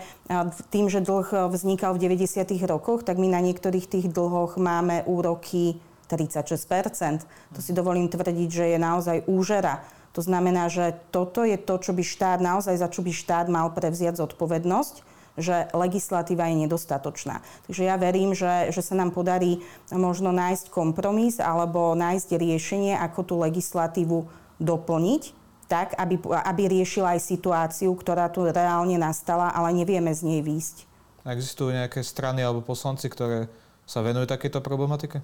tým, 0.75 0.91
že 0.91 0.99
dlh 0.99 1.47
vznikal 1.55 1.95
v 1.95 2.11
90. 2.11 2.43
rokoch, 2.67 3.07
tak 3.07 3.23
my 3.23 3.31
na 3.31 3.39
niektorých 3.39 3.87
tých 3.87 4.07
dlhoch 4.11 4.59
máme 4.59 5.07
úroky 5.07 5.79
36% 6.11 7.27
To 7.55 7.61
si 7.63 7.75
dovolím 7.75 8.07
tvrdiť, 8.07 8.49
že 8.51 8.65
je 8.75 8.79
naozaj 8.79 9.27
úžera. 9.27 9.83
To 10.15 10.25
znamená, 10.25 10.71
že 10.73 10.97
toto 11.13 11.45
je 11.45 11.61
to, 11.61 11.77
čo 11.77 11.93
by 11.93 12.01
štát, 12.01 12.39
naozaj 12.41 12.79
za 12.79 12.89
čo 12.89 13.05
by 13.05 13.13
štát 13.13 13.47
mal 13.53 13.69
prevziať 13.75 14.17
zodpovednosť, 14.17 15.05
že 15.37 15.69
legislatíva 15.73 16.49
je 16.49 16.67
nedostatočná. 16.67 17.45
Takže 17.69 17.83
ja 17.85 17.97
verím, 18.01 18.33
že, 18.33 18.73
že 18.73 18.81
sa 18.81 18.97
nám 18.97 19.13
podarí 19.13 19.61
možno 19.93 20.33
nájsť 20.33 20.73
kompromis 20.73 21.39
alebo 21.39 21.93
nájsť 21.97 22.41
riešenie, 22.41 22.97
ako 22.97 23.21
tú 23.23 23.35
legislatívu 23.41 24.25
doplniť, 24.61 25.23
tak, 25.67 25.93
aby, 25.99 26.17
aby 26.25 26.63
riešila 26.81 27.19
aj 27.19 27.27
situáciu, 27.27 27.93
ktorá 27.93 28.31
tu 28.31 28.47
reálne 28.47 28.97
nastala, 28.97 29.53
ale 29.53 29.75
nevieme 29.77 30.15
z 30.15 30.23
nej 30.25 30.41
výjsť. 30.41 30.87
Existujú 31.27 31.75
nejaké 31.75 32.07
strany 32.07 32.41
alebo 32.41 32.63
poslanci, 32.63 33.11
ktoré 33.11 33.51
sa 33.83 34.03
venujú 34.03 34.31
takéto 34.31 34.63
problematike? 34.63 35.23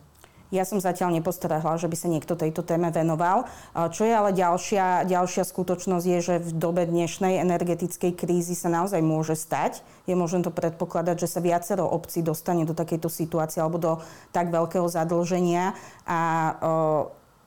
Ja 0.53 0.69
som 0.69 0.77
zatiaľ 0.85 1.17
nepostrehla, 1.17 1.81
že 1.81 1.89
by 1.89 1.97
sa 1.97 2.13
niekto 2.13 2.37
tejto 2.37 2.61
téme 2.61 2.93
venoval. 2.93 3.49
Čo 3.73 4.05
je 4.05 4.13
ale 4.13 4.37
ďalšia, 4.37 5.09
ďalšia 5.09 5.49
skutočnosť 5.49 6.05
je, 6.05 6.19
že 6.21 6.35
v 6.45 6.51
dobe 6.53 6.85
dnešnej 6.85 7.41
energetickej 7.41 8.13
krízy 8.13 8.53
sa 8.53 8.69
naozaj 8.69 9.01
môže 9.01 9.33
stať. 9.33 9.81
Je 10.05 10.13
možné 10.13 10.45
to 10.45 10.53
predpokladať, 10.53 11.25
že 11.25 11.33
sa 11.33 11.41
viacero 11.41 11.89
obcí 11.89 12.21
dostane 12.21 12.69
do 12.69 12.77
takejto 12.77 13.09
situácie 13.09 13.65
alebo 13.65 13.81
do 13.81 13.93
tak 14.37 14.53
veľkého 14.53 14.85
zadlženia 14.93 15.73
a 16.05 16.21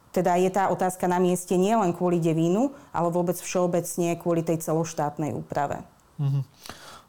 teda 0.10 0.40
je 0.40 0.48
tá 0.48 0.72
otázka 0.72 1.12
na 1.12 1.20
mieste 1.20 1.60
nie 1.60 1.76
len 1.76 1.92
kvôli 1.92 2.24
devínu, 2.24 2.72
ale 2.96 3.12
vôbec 3.12 3.36
všeobecne 3.36 4.16
kvôli 4.16 4.48
tej 4.48 4.64
celoštátnej 4.64 5.36
úprave. 5.36 5.84
Uh-huh. 6.16 6.42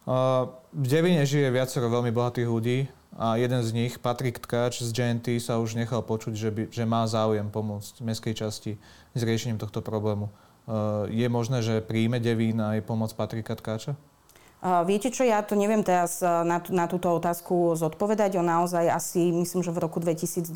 Uh, 0.06 0.50
v 0.74 0.86
Devine 0.90 1.22
žije 1.22 1.54
viacero 1.54 1.86
veľmi 1.86 2.10
bohatých 2.10 2.50
ľudí 2.50 2.90
a 3.16 3.40
jeden 3.40 3.64
z 3.64 3.72
nich, 3.72 3.96
Patrik 3.96 4.36
Tkáč 4.44 4.84
z 4.84 4.92
GNT, 4.92 5.40
sa 5.40 5.56
už 5.56 5.72
nechal 5.72 6.04
počuť, 6.04 6.36
že, 6.36 6.50
by, 6.52 6.62
že 6.68 6.84
má 6.84 7.08
záujem 7.08 7.48
pomôcť 7.48 8.04
mestskej 8.04 8.34
časti 8.36 8.72
s 9.16 9.20
riešením 9.24 9.56
tohto 9.56 9.80
problému. 9.80 10.28
Uh, 10.68 11.08
je 11.08 11.24
možné, 11.32 11.64
že 11.64 11.80
príjme 11.80 12.20
Devín 12.20 12.60
aj 12.60 12.84
pomoc 12.84 13.08
Patrika 13.16 13.56
Tkáča? 13.56 13.96
Viete 14.66 15.14
čo, 15.14 15.22
ja 15.22 15.46
to 15.46 15.54
neviem 15.54 15.84
teraz 15.84 16.18
uh, 16.24 16.42
na, 16.42 16.58
na 16.74 16.84
túto 16.90 17.06
otázku 17.12 17.78
zodpovedať. 17.78 18.36
On 18.36 18.44
naozaj 18.44 18.84
asi, 18.88 19.32
myslím, 19.32 19.64
že 19.64 19.72
v 19.72 19.78
roku 19.80 19.96
2020 20.02 20.52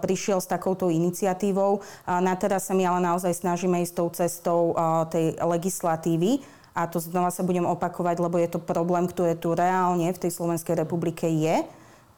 prišiel 0.00 0.38
s 0.38 0.46
takouto 0.46 0.88
iniciatívou. 0.88 1.84
Na 2.06 2.38
teraz 2.38 2.70
sa 2.70 2.76
my 2.76 2.86
ale 2.86 3.00
naozaj 3.04 3.36
snažíme 3.36 3.82
ísť 3.82 3.94
tou 3.98 4.08
cestou 4.14 4.62
tej 5.10 5.34
legislatívy 5.42 6.59
a 6.74 6.86
to 6.86 7.02
znova 7.02 7.34
sa 7.34 7.42
budem 7.42 7.66
opakovať, 7.66 8.16
lebo 8.22 8.36
je 8.38 8.48
to 8.50 8.60
problém, 8.62 9.06
ktorý 9.10 9.34
tu 9.36 9.52
reálne 9.54 10.06
v 10.10 10.20
tej 10.20 10.30
Slovenskej 10.30 10.78
republike 10.78 11.26
je 11.26 11.66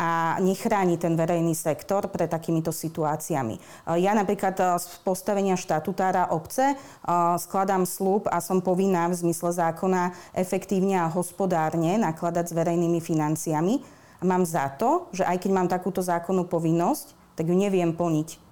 a 0.02 0.40
nechráni 0.42 0.98
ten 0.98 1.14
verejný 1.14 1.54
sektor 1.54 2.10
pred 2.10 2.26
takýmito 2.26 2.74
situáciami. 2.74 3.60
Ja 4.02 4.18
napríklad 4.18 4.82
z 4.82 4.98
postavenia 5.06 5.54
štatutára 5.54 6.34
obce 6.34 6.74
skladám 7.38 7.86
slúb 7.86 8.26
a 8.26 8.42
som 8.42 8.58
povinná 8.58 9.06
v 9.06 9.20
zmysle 9.22 9.54
zákona 9.54 10.10
efektívne 10.34 11.06
a 11.06 11.12
hospodárne 11.12 12.02
nakladať 12.02 12.50
s 12.50 12.56
verejnými 12.56 12.98
financiami. 12.98 13.78
A 14.18 14.26
mám 14.26 14.42
za 14.42 14.74
to, 14.74 15.06
že 15.14 15.22
aj 15.22 15.38
keď 15.38 15.50
mám 15.54 15.68
takúto 15.70 16.02
zákonnú 16.02 16.50
povinnosť, 16.50 17.38
tak 17.38 17.46
ju 17.46 17.54
neviem 17.54 17.94
plniť 17.94 18.42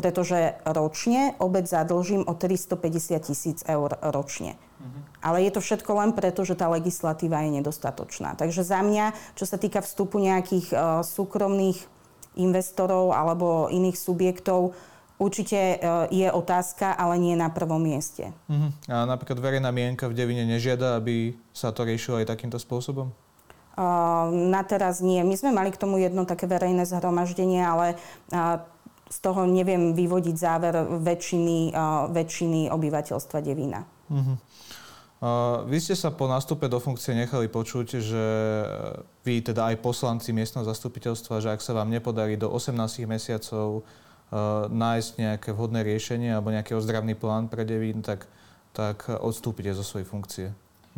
pretože 0.00 0.56
ročne 0.64 1.36
obec 1.36 1.68
zadlžím 1.68 2.24
o 2.24 2.32
350 2.32 3.20
tisíc 3.20 3.60
eur 3.68 4.00
ročne. 4.00 4.56
Uh-huh. 4.80 5.00
Ale 5.20 5.44
je 5.44 5.52
to 5.52 5.60
všetko 5.60 5.92
len 5.92 6.10
preto, 6.16 6.40
že 6.48 6.56
tá 6.56 6.72
legislatíva 6.72 7.44
je 7.44 7.60
nedostatočná. 7.60 8.32
Takže 8.40 8.64
za 8.64 8.80
mňa, 8.80 9.12
čo 9.36 9.44
sa 9.44 9.60
týka 9.60 9.84
vstupu 9.84 10.16
nejakých 10.16 10.72
uh, 10.72 11.04
súkromných 11.04 11.76
investorov 12.40 13.12
alebo 13.12 13.68
iných 13.68 14.00
subjektov, 14.00 14.72
určite 15.20 15.76
uh, 15.76 16.08
je 16.08 16.32
otázka, 16.32 16.96
ale 16.96 17.20
nie 17.20 17.36
na 17.36 17.52
prvom 17.52 17.76
mieste. 17.76 18.32
Uh-huh. 18.48 18.72
A 18.88 19.04
napríklad 19.04 19.36
verejná 19.36 19.68
mienka 19.68 20.08
v 20.08 20.16
Devine 20.16 20.48
nežiada, 20.48 20.96
aby 20.96 21.36
sa 21.52 21.68
to 21.76 21.84
riešilo 21.84 22.24
aj 22.24 22.32
takýmto 22.32 22.56
spôsobom? 22.56 23.12
Uh, 23.76 24.32
na 24.32 24.64
teraz 24.64 25.04
nie. 25.04 25.20
My 25.20 25.36
sme 25.36 25.52
mali 25.52 25.70
k 25.70 25.80
tomu 25.80 26.00
jedno 26.00 26.24
také 26.24 26.48
verejné 26.48 26.88
zhromaždenie, 26.88 27.60
ale 27.60 28.00
uh, 28.32 28.64
z 29.10 29.18
toho 29.20 29.44
neviem 29.44 29.92
vyvodiť 29.92 30.36
záver 30.38 30.74
väčšiny, 31.00 31.74
uh, 31.74 32.08
väčšiny 32.08 32.72
obyvateľstva 32.72 33.38
Devína. 33.44 33.84
Uh-huh. 34.10 34.36
Vy 35.68 35.76
ste 35.84 35.92
sa 35.92 36.08
po 36.08 36.24
nástupe 36.24 36.64
do 36.64 36.80
funkcie 36.80 37.12
nechali 37.12 37.44
počuť, 37.44 37.86
že 38.00 38.24
vy, 39.20 39.44
teda 39.44 39.68
aj 39.68 39.84
poslanci 39.84 40.32
miestneho 40.32 40.64
zastupiteľstva, 40.64 41.44
že 41.44 41.52
ak 41.52 41.60
sa 41.60 41.76
vám 41.76 41.92
nepodarí 41.92 42.40
do 42.40 42.48
18 42.48 43.04
mesiacov 43.04 43.84
uh, 43.84 44.64
nájsť 44.72 45.10
nejaké 45.20 45.52
vhodné 45.52 45.84
riešenie 45.84 46.32
alebo 46.32 46.48
nejaký 46.56 46.72
ozdravný 46.72 47.12
plán 47.20 47.52
pre 47.52 47.68
Devín, 47.68 48.00
tak, 48.00 48.24
tak 48.72 49.12
odstúpite 49.12 49.76
zo 49.76 49.84
svojej 49.84 50.08
funkcie. 50.08 50.48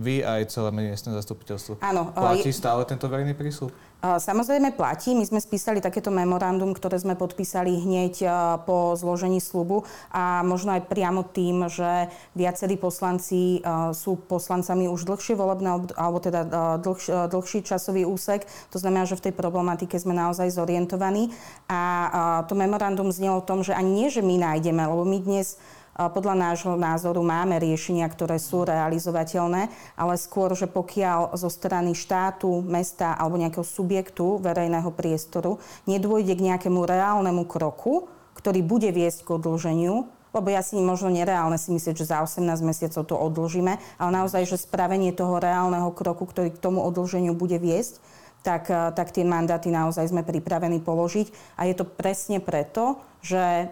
Vy 0.00 0.24
aj 0.24 0.48
celé 0.48 0.72
miestne 0.72 1.12
zastupiteľstvo. 1.12 1.84
Áno. 1.84 2.16
Platí 2.16 2.48
je... 2.48 2.56
stále 2.56 2.80
tento 2.88 3.12
verejný 3.12 3.36
prísľub? 3.36 3.72
Samozrejme 4.02 4.74
platí. 4.74 5.14
My 5.14 5.22
sme 5.22 5.38
spísali 5.38 5.78
takéto 5.78 6.10
memorandum, 6.10 6.74
ktoré 6.74 6.98
sme 6.98 7.14
podpísali 7.14 7.70
hneď 7.86 8.26
po 8.66 8.98
zložení 8.98 9.38
slubu 9.38 9.86
a 10.10 10.42
možno 10.42 10.74
aj 10.74 10.90
priamo 10.90 11.22
tým, 11.22 11.70
že 11.70 12.10
viacerí 12.34 12.74
poslanci 12.74 13.62
sú 13.94 14.18
poslancami 14.26 14.90
už 14.90 15.06
dlhšie 15.06 15.38
volebné, 15.38 15.94
alebo 15.94 16.18
teda 16.18 16.42
dlhší, 16.82 17.30
dlhší 17.30 17.62
časový 17.62 18.02
úsek. 18.02 18.42
To 18.74 18.82
znamená, 18.82 19.06
že 19.06 19.14
v 19.14 19.30
tej 19.30 19.34
problematike 19.38 19.94
sme 20.02 20.18
naozaj 20.18 20.50
zorientovaní. 20.50 21.30
A 21.70 22.42
to 22.50 22.58
memorandum 22.58 23.14
znelo 23.14 23.38
o 23.38 23.46
tom, 23.46 23.62
že 23.62 23.70
ani 23.70 24.02
nie, 24.02 24.08
že 24.10 24.24
my 24.24 24.34
nájdeme, 24.34 24.82
lebo 24.82 25.06
my 25.06 25.22
dnes 25.22 25.62
podľa 25.92 26.34
nášho 26.34 26.72
názoru 26.80 27.20
máme 27.20 27.60
riešenia, 27.60 28.08
ktoré 28.08 28.40
sú 28.40 28.64
realizovateľné, 28.64 29.68
ale 29.92 30.14
skôr, 30.16 30.56
že 30.56 30.64
pokiaľ 30.64 31.36
zo 31.36 31.52
strany 31.52 31.92
štátu, 31.92 32.64
mesta 32.64 33.12
alebo 33.12 33.36
nejakého 33.36 33.64
subjektu 33.64 34.40
verejného 34.40 34.88
priestoru 34.96 35.60
nedôjde 35.84 36.32
k 36.32 36.46
nejakému 36.48 36.80
reálnemu 36.88 37.44
kroku, 37.44 38.08
ktorý 38.32 38.64
bude 38.64 38.88
viesť 38.88 39.28
k 39.28 39.36
odlženiu, 39.36 40.08
lebo 40.32 40.48
ja 40.48 40.64
si 40.64 40.80
možno 40.80 41.12
nereálne 41.12 41.60
si 41.60 41.68
myslieť, 41.68 41.92
že 41.92 42.08
za 42.08 42.24
18 42.24 42.40
mesiacov 42.64 43.04
to 43.04 43.12
odlžíme, 43.12 43.76
ale 44.00 44.10
naozaj, 44.10 44.48
že 44.48 44.64
spravenie 44.64 45.12
toho 45.12 45.36
reálneho 45.36 45.92
kroku, 45.92 46.24
ktorý 46.24 46.56
k 46.56 46.62
tomu 46.62 46.80
odlženiu 46.80 47.36
bude 47.36 47.60
viesť, 47.60 48.00
tak, 48.40 48.66
tak 48.72 49.12
tie 49.12 49.22
mandáty 49.22 49.68
naozaj 49.68 50.08
sme 50.08 50.24
pripravení 50.24 50.80
položiť. 50.82 51.30
A 51.60 51.68
je 51.68 51.78
to 51.78 51.84
presne 51.86 52.42
preto, 52.42 52.98
že 53.22 53.70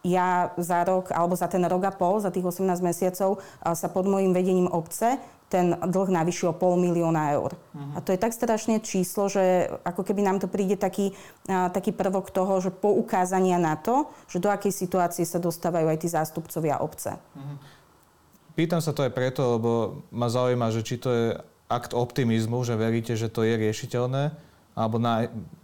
ja 0.00 0.56
za 0.56 0.84
rok, 0.84 1.12
alebo 1.12 1.36
za 1.36 1.44
ten 1.50 1.60
rok 1.68 1.82
a 1.84 1.92
pol, 1.92 2.20
za 2.24 2.32
tých 2.32 2.44
18 2.44 2.80
mesiacov 2.80 3.44
sa 3.60 3.88
pod 3.92 4.08
môjim 4.08 4.32
vedením 4.32 4.68
obce 4.68 5.20
ten 5.50 5.74
dlh 5.74 6.14
navyšil 6.14 6.54
o 6.54 6.56
pol 6.56 6.78
milióna 6.78 7.34
eur. 7.34 7.58
Uh-huh. 7.58 7.98
A 7.98 8.00
to 8.00 8.14
je 8.14 8.22
tak 8.22 8.30
strašne 8.30 8.78
číslo, 8.78 9.26
že 9.26 9.66
ako 9.82 10.06
keby 10.06 10.22
nám 10.22 10.38
to 10.38 10.46
príde 10.46 10.78
taký, 10.78 11.10
taký 11.44 11.90
prvok 11.90 12.30
toho, 12.30 12.62
že 12.62 12.70
poukázania 12.70 13.58
na 13.58 13.74
to, 13.74 14.06
že 14.30 14.38
do 14.38 14.46
akej 14.46 14.70
situácie 14.70 15.26
sa 15.26 15.42
dostávajú 15.42 15.90
aj 15.90 15.98
tí 15.98 16.08
zástupcovia 16.08 16.78
obce. 16.78 17.18
Uh-huh. 17.18 17.58
Pýtam 18.54 18.78
sa 18.78 18.94
to 18.94 19.02
aj 19.02 19.10
preto, 19.10 19.58
lebo 19.58 19.70
ma 20.14 20.30
zaujíma, 20.30 20.70
že 20.70 20.86
či 20.86 21.02
to 21.02 21.10
je 21.10 21.26
akt 21.66 21.98
optimizmu, 21.98 22.62
že 22.62 22.78
veríte, 22.78 23.18
že 23.18 23.26
to 23.26 23.42
je 23.42 23.58
riešiteľné, 23.58 24.30
alebo 24.78 25.02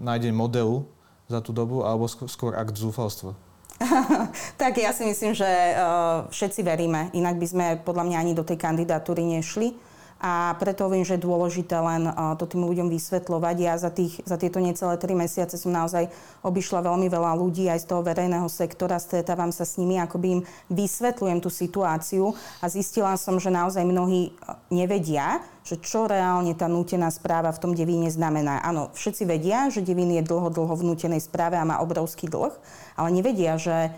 nájdeň 0.02 0.32
modelu 0.34 0.82
za 1.30 1.38
tú 1.38 1.54
dobu, 1.54 1.86
alebo 1.86 2.10
skôr 2.10 2.58
akt 2.58 2.74
zúfalstva. 2.74 3.38
tak 4.60 4.80
ja 4.80 4.90
si 4.96 5.04
myslím, 5.04 5.36
že 5.36 5.46
uh, 5.46 6.28
všetci 6.32 6.64
veríme. 6.64 7.12
Inak 7.12 7.36
by 7.36 7.46
sme 7.46 7.66
podľa 7.84 8.04
mňa 8.08 8.16
ani 8.20 8.32
do 8.32 8.44
tej 8.44 8.56
kandidatúry 8.56 9.24
nešli. 9.24 9.76
A 10.16 10.56
preto 10.56 10.88
viem, 10.88 11.04
že 11.04 11.20
je 11.20 11.28
dôležité 11.28 11.76
len 11.76 12.08
uh, 12.08 12.32
to 12.40 12.48
tým 12.48 12.64
ľuďom 12.64 12.88
vysvetľovať. 12.88 13.56
Ja 13.60 13.76
za, 13.76 13.92
tých, 13.92 14.24
za 14.24 14.40
tieto 14.40 14.64
necelé 14.64 14.96
tri 14.96 15.12
mesiace 15.12 15.60
som 15.60 15.68
naozaj 15.76 16.08
obišla 16.40 16.80
veľmi 16.88 17.12
veľa 17.12 17.36
ľudí 17.36 17.68
aj 17.68 17.84
z 17.84 17.86
toho 17.92 18.00
verejného 18.00 18.48
sektora, 18.48 18.96
stretávam 18.96 19.52
sa 19.52 19.68
s 19.68 19.76
nimi, 19.76 20.00
by 20.00 20.28
im 20.32 20.42
vysvetľujem 20.72 21.38
tú 21.44 21.52
situáciu 21.52 22.32
a 22.64 22.66
zistila 22.72 23.12
som, 23.20 23.36
že 23.36 23.52
naozaj 23.52 23.84
mnohí 23.84 24.32
nevedia, 24.72 25.44
že 25.66 25.76
čo 25.82 26.08
reálne 26.08 26.56
tá 26.56 26.64
nútená 26.64 27.12
správa 27.12 27.52
v 27.52 27.60
tom 27.60 27.72
Devíne 27.76 28.08
znamená. 28.08 28.64
Áno, 28.64 28.94
všetci 28.96 29.28
vedia, 29.28 29.68
že 29.68 29.84
Devín 29.84 30.14
je 30.14 30.24
dlho, 30.24 30.48
dlho 30.48 30.74
v 30.78 30.86
nútenej 30.94 31.20
správe 31.20 31.60
a 31.60 31.68
má 31.68 31.82
obrovský 31.84 32.30
dlh, 32.30 32.54
ale 32.96 33.08
nevedia, 33.12 33.60
že 33.60 33.92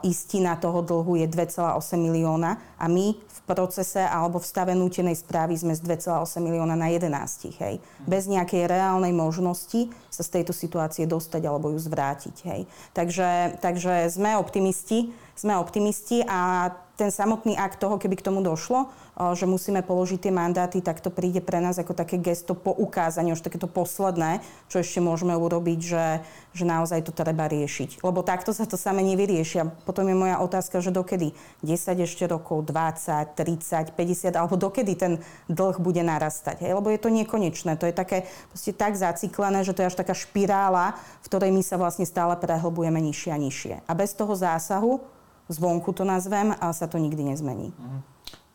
istina 0.00 0.56
toho 0.56 0.80
dlhu 0.80 1.20
je 1.20 1.26
2,8 1.28 2.00
milióna 2.00 2.56
a 2.80 2.84
my 2.88 3.12
v 3.12 3.40
procese 3.44 4.00
alebo 4.00 4.40
v 4.40 4.48
stave 4.48 4.72
nútenej 4.72 5.20
správy 5.20 5.58
sme 5.58 5.76
z 5.76 5.84
2,8 5.84 6.40
milióna 6.40 6.78
na 6.78 6.88
11. 6.88 7.60
Hej. 7.60 7.76
Bez 8.08 8.24
nejakej 8.24 8.64
reálnej 8.64 9.12
možnosti 9.12 9.92
sa 10.08 10.22
z 10.24 10.40
tejto 10.40 10.56
situácie 10.56 11.04
dostať 11.04 11.44
alebo 11.44 11.68
ju 11.68 11.78
zvrátiť. 11.80 12.36
Hej. 12.48 12.60
Takže, 12.96 13.60
takže 13.60 14.08
sme 14.08 14.40
optimisti, 14.40 15.12
sme 15.36 15.60
optimisti 15.60 16.24
a 16.24 16.72
ten 17.00 17.08
samotný 17.08 17.56
akt 17.56 17.80
toho, 17.80 17.96
keby 17.96 18.20
k 18.20 18.26
tomu 18.28 18.44
došlo, 18.44 18.92
že 19.32 19.48
musíme 19.48 19.80
položiť 19.80 20.28
tie 20.28 20.32
mandáty, 20.32 20.84
tak 20.84 21.00
to 21.00 21.08
príde 21.08 21.40
pre 21.40 21.56
nás 21.56 21.80
ako 21.80 21.96
také 21.96 22.20
gesto 22.20 22.52
poukázania, 22.52 23.32
už 23.32 23.40
takéto 23.40 23.64
posledné, 23.64 24.44
čo 24.68 24.84
ešte 24.84 25.00
môžeme 25.00 25.32
urobiť, 25.32 25.80
že, 25.80 26.06
že 26.52 26.64
naozaj 26.68 27.08
to 27.08 27.16
treba 27.16 27.48
riešiť. 27.48 28.04
Lebo 28.04 28.20
takto 28.20 28.52
sa 28.52 28.68
to 28.68 28.76
same 28.76 29.00
nevyriešia. 29.00 29.72
Potom 29.88 30.04
je 30.04 30.16
moja 30.16 30.36
otázka, 30.44 30.84
že 30.84 30.92
dokedy? 30.92 31.32
10 31.64 32.04
ešte 32.04 32.28
rokov, 32.28 32.68
20, 32.68 33.32
30, 33.32 33.96
50, 33.96 34.36
alebo 34.36 34.60
dokedy 34.60 34.92
ten 34.92 35.12
dlh 35.48 35.80
bude 35.80 36.04
narastať. 36.04 36.68
Hej? 36.68 36.76
Lebo 36.76 36.92
je 36.92 37.00
to 37.00 37.08
nekonečné. 37.08 37.80
To 37.80 37.88
je 37.88 37.96
také 37.96 38.28
tak 38.76 38.92
zaciklené, 38.92 39.64
že 39.64 39.72
to 39.72 39.80
je 39.80 39.88
až 39.88 39.96
taká 39.96 40.12
špirála, 40.12 41.00
v 41.24 41.26
ktorej 41.32 41.50
my 41.52 41.64
sa 41.64 41.80
vlastne 41.80 42.04
stále 42.04 42.36
prehlbujeme 42.36 43.00
nižšie 43.00 43.30
a 43.32 43.38
nižšie. 43.40 43.74
A 43.88 43.92
bez 43.96 44.12
toho 44.12 44.36
zásahu 44.36 45.19
zvonku 45.50 45.90
to 45.92 46.06
nazvem, 46.06 46.54
a 46.54 46.70
sa 46.70 46.86
to 46.86 46.96
nikdy 46.96 47.26
nezmení. 47.26 47.74
Mhm. 47.74 48.00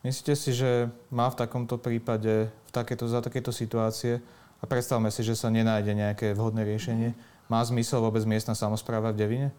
Myslíte 0.06 0.34
si, 0.38 0.54
že 0.54 0.94
má 1.10 1.28
v 1.34 1.40
takomto 1.42 1.82
prípade, 1.82 2.48
v 2.48 2.72
takéto, 2.72 3.10
za 3.10 3.26
takéto 3.26 3.50
situácie, 3.50 4.22
a 4.62 4.70
predstavme 4.70 5.10
si, 5.12 5.22
že 5.26 5.36
sa 5.36 5.52
nenájde 5.52 5.94
nejaké 5.94 6.28
vhodné 6.34 6.64
riešenie, 6.64 7.14
má 7.46 7.62
zmysel 7.62 8.02
vôbec 8.02 8.26
miestna 8.26 8.58
samozpráva 8.58 9.14
v 9.14 9.20
Devine? 9.22 9.50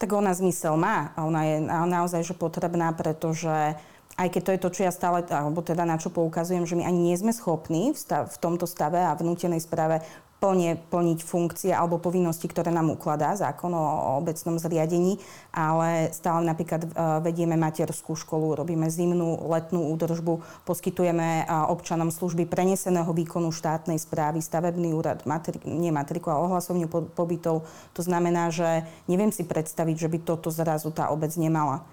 Tak 0.00 0.12
ona 0.12 0.32
zmysel 0.32 0.76
má. 0.76 1.12
A 1.16 1.28
ona 1.28 1.44
je 1.44 1.56
naozaj 1.68 2.24
že 2.24 2.32
potrebná, 2.36 2.92
pretože 2.96 3.76
aj 4.16 4.28
keď 4.28 4.42
to 4.44 4.52
je 4.52 4.60
to, 4.60 4.68
čo 4.72 4.80
ja 4.88 4.92
stále, 4.92 5.24
alebo 5.28 5.60
teda 5.64 5.84
na 5.84 5.96
čo 5.96 6.12
poukazujem, 6.12 6.64
že 6.64 6.76
my 6.76 6.84
ani 6.84 7.12
nie 7.12 7.16
sme 7.16 7.32
schopní 7.32 7.92
v, 7.92 7.98
stav, 8.00 8.28
v 8.28 8.36
tomto 8.40 8.68
stave 8.68 9.00
a 9.00 9.16
vnútenej 9.16 9.60
správe 9.60 10.04
plne 10.40 10.80
plniť 10.88 11.20
funkcie 11.20 11.70
alebo 11.70 12.00
povinnosti, 12.00 12.48
ktoré 12.48 12.72
nám 12.72 12.96
ukladá 12.96 13.36
zákon 13.36 13.70
o, 13.76 13.84
obecnom 14.24 14.56
zriadení, 14.56 15.20
ale 15.52 16.08
stále 16.16 16.40
napríklad 16.48 16.80
e, 16.82 16.88
vedieme 17.20 17.60
materskú 17.60 18.16
školu, 18.16 18.56
robíme 18.56 18.88
zimnú, 18.88 19.36
letnú 19.52 19.92
údržbu, 19.92 20.64
poskytujeme 20.64 21.44
e, 21.44 21.52
občanom 21.68 22.08
služby 22.08 22.48
preneseného 22.48 23.12
výkonu 23.12 23.52
štátnej 23.52 24.00
správy, 24.00 24.40
stavebný 24.40 24.96
úrad, 24.96 25.28
matri- 25.28 25.60
nie 25.68 25.92
matriku, 25.92 26.32
ale 26.32 26.48
ohlasovňu 26.48 26.88
pobytov. 27.12 27.68
To 27.92 28.00
znamená, 28.00 28.48
že 28.48 28.88
neviem 29.04 29.30
si 29.30 29.44
predstaviť, 29.44 29.96
že 30.00 30.08
by 30.08 30.18
toto 30.24 30.48
zrazu 30.48 30.88
tá 30.88 31.12
obec 31.12 31.36
nemala. 31.36 31.84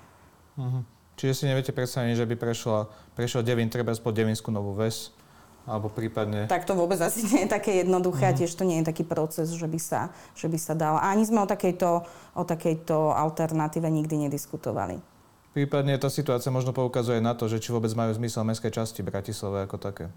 Uh-huh. 0.56 0.88
Čiže 1.20 1.34
si 1.34 1.44
neviete 1.51 1.75
predstaviť, 1.75 2.16
že 2.16 2.30
by 2.32 2.36
prešla, 2.39 2.88
prešiel 3.18 3.44
Devin 3.44 3.68
treba 3.68 3.92
pod 3.98 4.16
Devinskú 4.16 4.56
novú 4.56 4.72
ves? 4.72 5.12
Alebo 5.67 5.91
prípadne... 5.91 6.47
Tak 6.47 6.63
to 6.63 6.79
vôbec 6.79 6.95
asi 7.03 7.27
nie 7.27 7.43
je 7.43 7.51
také 7.51 7.83
jednoduché 7.83 8.31
mm-hmm. 8.31 8.39
a 8.39 8.39
tiež 8.39 8.55
to 8.55 8.63
nie 8.63 8.79
je 8.79 8.88
taký 8.88 9.03
proces, 9.03 9.51
že 9.51 9.67
by 9.67 9.75
sa, 9.75 10.15
že 10.31 10.47
by 10.47 10.55
sa 10.55 10.74
dal. 10.79 10.95
A 10.95 11.12
ani 11.12 11.27
sme 11.27 11.43
o 11.43 11.47
takejto, 11.47 12.07
o 12.39 12.43
takejto 12.47 13.12
alternatíve 13.12 13.91
nikdy 13.91 14.31
nediskutovali. 14.31 15.03
Prípadne 15.51 16.00
tá 16.00 16.07
situácia 16.07 16.55
možno 16.55 16.71
poukazuje 16.71 17.19
na 17.19 17.36
to, 17.36 17.51
že 17.51 17.59
či 17.59 17.75
vôbec 17.75 17.91
majú 17.91 18.15
zmysel 18.15 18.47
mestské 18.47 18.71
časti 18.71 19.03
Bratislave 19.03 19.67
ako 19.67 19.75
také. 19.75 20.07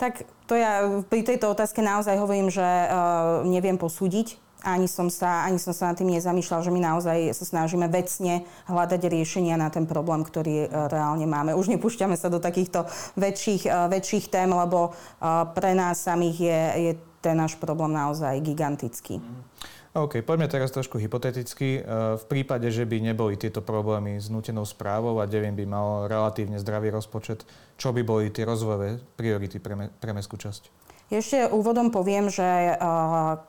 Tak 0.00 0.24
to 0.48 0.56
ja 0.56 1.04
pri 1.06 1.20
tejto 1.22 1.52
otázke 1.52 1.84
naozaj 1.84 2.16
hovorím, 2.16 2.48
že 2.48 2.64
uh, 2.64 3.44
neviem 3.44 3.76
posúdiť 3.76 4.49
ani 4.64 4.88
som, 4.88 5.08
sa, 5.08 5.44
ani 5.48 5.56
som 5.56 5.72
sa 5.72 5.92
nad 5.92 5.96
tým 5.96 6.12
nezamýšľal, 6.12 6.60
že 6.64 6.72
my 6.72 6.80
naozaj 6.80 7.32
sa 7.32 7.44
snažíme 7.44 7.88
vecne 7.88 8.44
hľadať 8.68 9.00
riešenia 9.08 9.56
na 9.56 9.72
ten 9.72 9.88
problém, 9.88 10.20
ktorý 10.24 10.64
e, 10.64 10.68
reálne 10.68 11.24
máme. 11.24 11.56
Už 11.56 11.72
nepúšťame 11.72 12.16
sa 12.16 12.28
do 12.28 12.40
takýchto 12.40 12.84
väčších, 13.16 13.66
e, 13.66 13.70
väčších 13.70 14.28
tém, 14.28 14.50
lebo 14.52 14.90
e, 14.90 15.30
pre 15.56 15.72
nás 15.72 16.04
samých 16.04 16.36
je, 16.36 16.60
je 16.76 16.92
ten 17.20 17.36
náš 17.36 17.56
problém 17.56 17.92
naozaj 17.92 18.40
gigantický. 18.44 19.20
Mhm. 19.20 19.42
OK, 19.90 20.22
poďme 20.22 20.46
teraz 20.46 20.70
trošku 20.70 21.02
hypoteticky. 21.02 21.82
V 22.14 22.24
prípade, 22.30 22.70
že 22.70 22.86
by 22.86 23.10
neboli 23.10 23.34
tieto 23.34 23.58
problémy 23.58 24.22
s 24.22 24.30
nutenou 24.30 24.62
správou 24.62 25.18
a 25.18 25.26
Devin 25.26 25.58
by 25.58 25.66
mal 25.66 26.06
relatívne 26.06 26.62
zdravý 26.62 26.94
rozpočet, 26.94 27.42
čo 27.74 27.90
by 27.90 28.06
boli 28.06 28.30
tie 28.30 28.46
rozvojové 28.46 29.02
priority 29.18 29.58
pre, 29.58 29.74
me, 29.74 29.90
pre 29.90 30.14
mestskú 30.14 30.38
časť? 30.38 30.70
Ešte 31.10 31.50
úvodom 31.50 31.90
poviem, 31.90 32.30
že 32.30 32.46
eh, 32.46 32.74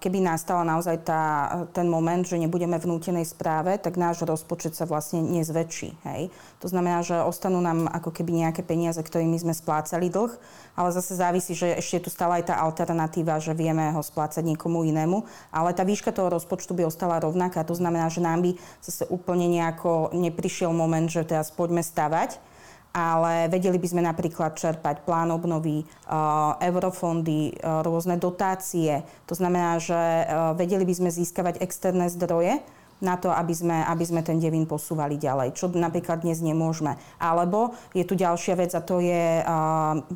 keby 0.02 0.18
nastala 0.18 0.66
naozaj 0.66 1.06
tá, 1.06 1.24
ten 1.78 1.86
moment, 1.86 2.26
že 2.26 2.42
nebudeme 2.42 2.82
v 2.82 2.90
nútenej 2.90 3.22
správe, 3.30 3.78
tak 3.78 4.02
náš 4.02 4.26
rozpočet 4.26 4.74
sa 4.74 4.90
vlastne 4.90 5.22
nezväčší. 5.22 5.94
Hej? 6.10 6.34
To 6.66 6.68
znamená, 6.74 7.06
že 7.06 7.22
ostanú 7.22 7.62
nám 7.62 7.86
ako 7.86 8.18
keby 8.18 8.34
nejaké 8.34 8.66
peniaze, 8.66 8.98
ktorými 8.98 9.38
sme 9.38 9.54
splácali 9.54 10.10
dlh, 10.10 10.34
ale 10.74 10.90
zase 10.90 11.14
závisí, 11.14 11.54
že 11.54 11.78
ešte 11.78 12.02
je 12.02 12.06
tu 12.06 12.10
stále 12.10 12.42
aj 12.42 12.50
tá 12.50 12.58
alternatíva, 12.58 13.38
že 13.38 13.54
vieme 13.54 13.94
ho 13.94 14.02
splácať 14.02 14.42
niekomu 14.42 14.82
inému, 14.82 15.22
ale 15.54 15.78
tá 15.78 15.86
výška 15.86 16.10
toho 16.10 16.34
rozpočtu 16.34 16.74
by 16.74 16.90
ostala 16.90 17.22
rovnaká. 17.22 17.62
To 17.70 17.78
znamená, 17.78 18.10
že 18.10 18.26
nám 18.26 18.42
by 18.42 18.58
zase 18.82 19.06
úplne 19.14 19.46
nejako 19.46 20.10
neprišiel 20.18 20.74
moment, 20.74 21.14
že 21.14 21.30
teraz 21.30 21.54
poďme 21.54 21.86
stavať, 21.86 22.42
ale 22.92 23.48
vedeli 23.48 23.80
by 23.80 23.88
sme 23.88 24.02
napríklad 24.04 24.60
čerpať 24.60 25.08
plán 25.08 25.32
obnovy, 25.32 25.88
eurofondy, 26.60 27.56
rôzne 27.64 28.20
dotácie. 28.20 29.04
To 29.28 29.34
znamená, 29.36 29.80
že 29.80 30.28
vedeli 30.60 30.84
by 30.84 30.94
sme 31.00 31.10
získavať 31.10 31.64
externé 31.64 32.12
zdroje, 32.12 32.60
na 33.02 33.18
to, 33.18 33.34
aby 33.34 33.50
sme, 33.50 33.82
aby 33.82 34.06
sme 34.06 34.22
ten 34.22 34.38
devín 34.38 34.70
posúvali 34.70 35.18
ďalej, 35.18 35.58
čo 35.58 35.74
napríklad 35.74 36.22
dnes 36.22 36.38
nemôžeme. 36.38 37.02
Alebo 37.18 37.74
je 37.98 38.06
tu 38.06 38.14
ďalšia 38.14 38.54
vec 38.54 38.78
a 38.78 38.86
to 38.86 39.02
je 39.02 39.42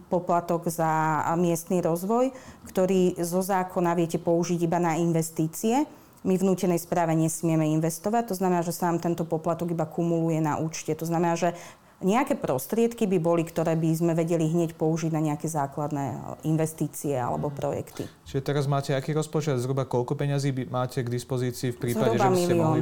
poplatok 0.06 0.70
za 0.70 1.26
miestny 1.34 1.82
rozvoj, 1.82 2.30
ktorý 2.70 3.18
zo 3.18 3.42
zákona 3.42 3.98
viete 3.98 4.22
použiť 4.22 4.70
iba 4.70 4.78
na 4.78 5.02
investície. 5.02 5.90
My 6.22 6.38
v 6.38 6.46
nútenej 6.46 6.78
správe 6.78 7.18
nesmieme 7.18 7.66
investovať, 7.74 8.30
to 8.30 8.38
znamená, 8.38 8.62
že 8.62 8.74
sa 8.74 8.94
nám 8.94 9.02
tento 9.02 9.26
poplatok 9.26 9.74
iba 9.74 9.90
kumuluje 9.90 10.38
na 10.38 10.62
účte. 10.62 10.94
To 10.94 11.10
znamená, 11.10 11.34
že 11.34 11.58
nejaké 12.04 12.36
prostriedky 12.36 13.08
by 13.08 13.18
boli, 13.22 13.44
ktoré 13.48 13.80
by 13.80 13.90
sme 13.96 14.14
vedeli 14.18 14.52
hneď 14.52 14.76
použiť 14.76 15.12
na 15.16 15.22
nejaké 15.24 15.48
základné 15.48 16.38
investície 16.44 17.16
alebo 17.16 17.48
projekty. 17.48 18.10
Čiže 18.28 18.42
teraz 18.44 18.66
máte 18.68 18.92
aký 18.92 19.16
rozpočet? 19.16 19.60
Zhruba 19.62 19.88
koľko 19.88 20.20
peňazí 20.20 20.52
by 20.52 20.64
máte 20.68 21.00
k 21.00 21.08
dispozícii 21.08 21.72
v 21.72 21.78
prípade, 21.80 22.20
Zhruba 22.20 22.28
že 22.28 22.32
by 22.32 22.38
ste 22.44 22.56
mohli 22.56 22.82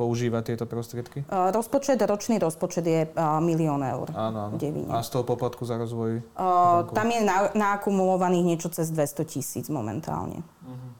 používať 0.00 0.42
tieto 0.52 0.64
prostriedky? 0.64 1.28
Uh, 1.28 1.52
rozpočet, 1.52 2.00
ročný 2.00 2.40
rozpočet 2.40 2.84
je 2.88 3.00
uh, 3.04 3.36
milión 3.44 3.84
eur. 3.84 4.08
Áno, 4.16 4.48
áno. 4.48 4.56
A 4.96 5.04
z 5.04 5.08
toho 5.12 5.28
poplatku 5.28 5.68
za 5.68 5.76
rozvoj? 5.76 6.24
Uh, 6.32 6.88
tam 6.96 7.12
je 7.12 7.20
na, 7.20 7.52
naakumulovaných 7.52 8.44
niečo 8.56 8.68
cez 8.72 8.88
200 8.88 9.28
tisíc 9.28 9.66
momentálne. 9.68 10.40
Uh-huh. 10.64 10.90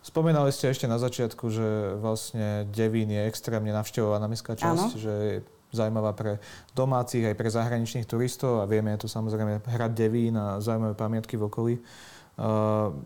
Spomínali 0.00 0.48
ste 0.56 0.72
ešte 0.72 0.88
na 0.88 0.96
začiatku, 0.96 1.44
že 1.52 1.98
vlastne 2.00 2.64
Devín 2.72 3.12
je 3.12 3.28
extrémne 3.28 3.74
navštevovaná 3.76 4.24
mestská 4.24 4.56
časť, 4.56 4.88
áno. 4.88 4.96
že 4.96 5.44
zaujímavá 5.76 6.16
pre 6.16 6.40
domácich 6.72 7.28
aj 7.28 7.36
pre 7.36 7.52
zahraničných 7.52 8.08
turistov 8.08 8.64
a 8.64 8.64
vieme, 8.64 8.96
je 8.96 9.04
tu 9.04 9.08
samozrejme 9.12 9.60
hrad 9.68 9.92
Devín 9.92 10.34
a 10.40 10.56
zaujímavé 10.58 10.96
pamiatky 10.96 11.36
v 11.36 11.44
okolí. 11.44 11.74
Uh, 12.36 12.96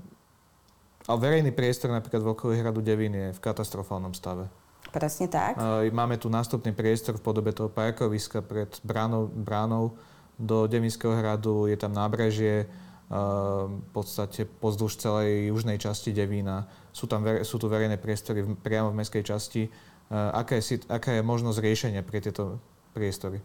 ale 1.10 1.18
verejný 1.18 1.50
priestor 1.50 1.90
napríklad 1.90 2.22
v 2.22 2.30
okolí 2.30 2.54
hradu 2.62 2.78
Devín 2.78 3.14
je 3.14 3.34
v 3.34 3.40
katastrofálnom 3.42 4.14
stave. 4.14 4.46
Presne 4.94 5.26
tak. 5.26 5.58
Uh, 5.58 5.86
máme 5.90 6.18
tu 6.18 6.30
nástupný 6.30 6.70
priestor 6.70 7.18
v 7.18 7.22
podobe 7.22 7.50
toho 7.50 7.66
parkoviska 7.66 8.42
pred 8.46 8.70
bránou, 8.86 9.26
bránou 9.26 9.98
do 10.38 10.64
Devinského 10.70 11.12
hradu, 11.14 11.66
je 11.66 11.76
tam 11.76 11.92
nábrežie, 11.92 12.66
uh, 12.66 13.68
v 13.68 13.90
podstate 13.92 14.46
pozdĺž 14.46 14.92
celej 14.98 15.50
južnej 15.50 15.78
časti 15.78 16.10
Devína. 16.14 16.66
Sú, 16.90 17.06
tam, 17.06 17.22
sú 17.46 17.58
tu 17.58 17.70
verejné 17.70 18.02
priestory 18.02 18.42
priamo 18.42 18.90
v 18.90 18.98
mestskej 18.98 19.22
časti 19.22 19.62
aká 20.10 20.58
je, 20.58 20.82
aká 20.90 21.16
je 21.16 21.22
možnosť 21.22 21.58
riešenia 21.62 22.02
pre 22.02 22.18
tieto 22.18 22.58
priestory? 22.92 23.38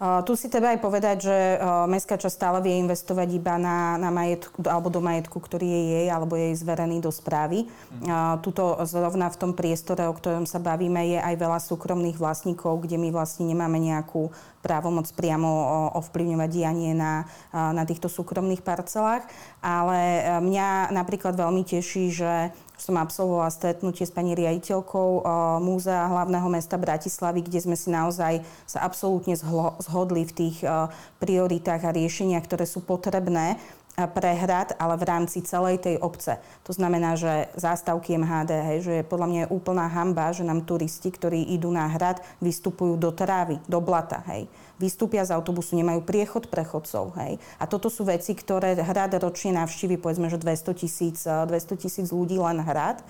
Tu 0.00 0.32
si 0.32 0.48
treba 0.48 0.72
aj 0.72 0.80
povedať, 0.80 1.28
že 1.28 1.36
mestská 1.84 2.16
časť 2.16 2.32
stále 2.32 2.64
vie 2.64 2.80
investovať 2.80 3.36
iba 3.36 3.60
na, 3.60 4.00
na 4.00 4.08
majetku, 4.08 4.64
alebo 4.64 4.88
do 4.88 5.04
majetku, 5.04 5.36
ktorý 5.36 5.68
je 5.68 5.82
jej, 5.92 6.06
alebo 6.08 6.40
je 6.40 6.48
jej 6.48 6.56
zverený 6.56 7.04
do 7.04 7.12
správy. 7.12 7.68
Mm. 8.00 8.40
Tuto 8.40 8.80
zrovna 8.88 9.28
v 9.28 9.36
tom 9.36 9.52
priestore, 9.52 10.08
o 10.08 10.16
ktorom 10.16 10.48
sa 10.48 10.56
bavíme, 10.56 11.04
je 11.04 11.20
aj 11.20 11.36
veľa 11.36 11.60
súkromných 11.60 12.16
vlastníkov, 12.16 12.88
kde 12.88 12.96
my 12.96 13.12
vlastne 13.12 13.44
nemáme 13.44 13.76
nejakú 13.76 14.32
právomoc 14.60 15.08
priamo 15.16 15.48
ovplyvňovať 15.96 16.50
dianie 16.52 16.92
na, 16.92 17.24
na 17.52 17.84
týchto 17.88 18.12
súkromných 18.12 18.60
parcelách. 18.60 19.24
Ale 19.64 20.24
mňa 20.44 20.92
napríklad 20.92 21.32
veľmi 21.36 21.64
teší, 21.64 22.12
že 22.12 22.52
som 22.80 22.96
absolvovala 22.96 23.52
stretnutie 23.52 24.08
s 24.08 24.10
pani 24.10 24.32
riaditeľkou 24.32 25.10
eh, 25.20 25.22
Múzea 25.60 26.08
hlavného 26.08 26.48
mesta 26.48 26.80
Bratislavy, 26.80 27.44
kde 27.44 27.60
sme 27.60 27.76
si 27.76 27.92
naozaj 27.92 28.40
sa 28.64 28.80
absolútne 28.80 29.36
zhodli 29.84 30.24
v 30.24 30.32
tých 30.32 30.64
eh, 30.64 30.88
prioritách 31.20 31.84
a 31.84 31.94
riešeniach, 31.94 32.48
ktoré 32.48 32.64
sú 32.64 32.80
potrebné 32.80 33.60
eh, 33.96 34.06
pre 34.06 34.34
hrad, 34.36 34.76
ale 34.78 34.94
v 35.00 35.04
rámci 35.08 35.42
celej 35.42 35.82
tej 35.82 35.96
obce. 35.98 36.38
To 36.68 36.72
znamená, 36.74 37.16
že 37.16 37.48
zástavky 37.56 38.14
MHD, 38.14 38.50
hej, 38.50 38.78
že 38.82 38.92
je 39.00 39.04
podľa 39.04 39.26
mňa 39.26 39.40
je 39.46 39.52
úplná 39.52 39.86
hamba, 39.90 40.34
že 40.34 40.46
nám 40.46 40.66
turisti, 40.68 41.10
ktorí 41.10 41.54
idú 41.54 41.70
na 41.70 41.88
hrad, 41.90 42.22
vystupujú 42.38 42.98
do 43.00 43.10
trávy, 43.10 43.58
do 43.66 43.78
blata. 43.82 44.22
Hej 44.30 44.50
vystúpia 44.80 45.20
z 45.28 45.36
autobusu, 45.36 45.76
nemajú 45.76 46.00
priechod 46.00 46.48
prechodcov. 46.48 47.12
Hej. 47.20 47.36
A 47.60 47.68
toto 47.68 47.92
sú 47.92 48.08
veci, 48.08 48.32
ktoré 48.32 48.72
hrad 48.80 49.12
ročne 49.20 49.52
navštívi, 49.60 50.00
povedzme, 50.00 50.32
že 50.32 50.40
200 50.40 50.72
tisíc 50.72 51.28
200 51.28 52.08
ľudí 52.08 52.40
len 52.40 52.64
hrad. 52.64 53.04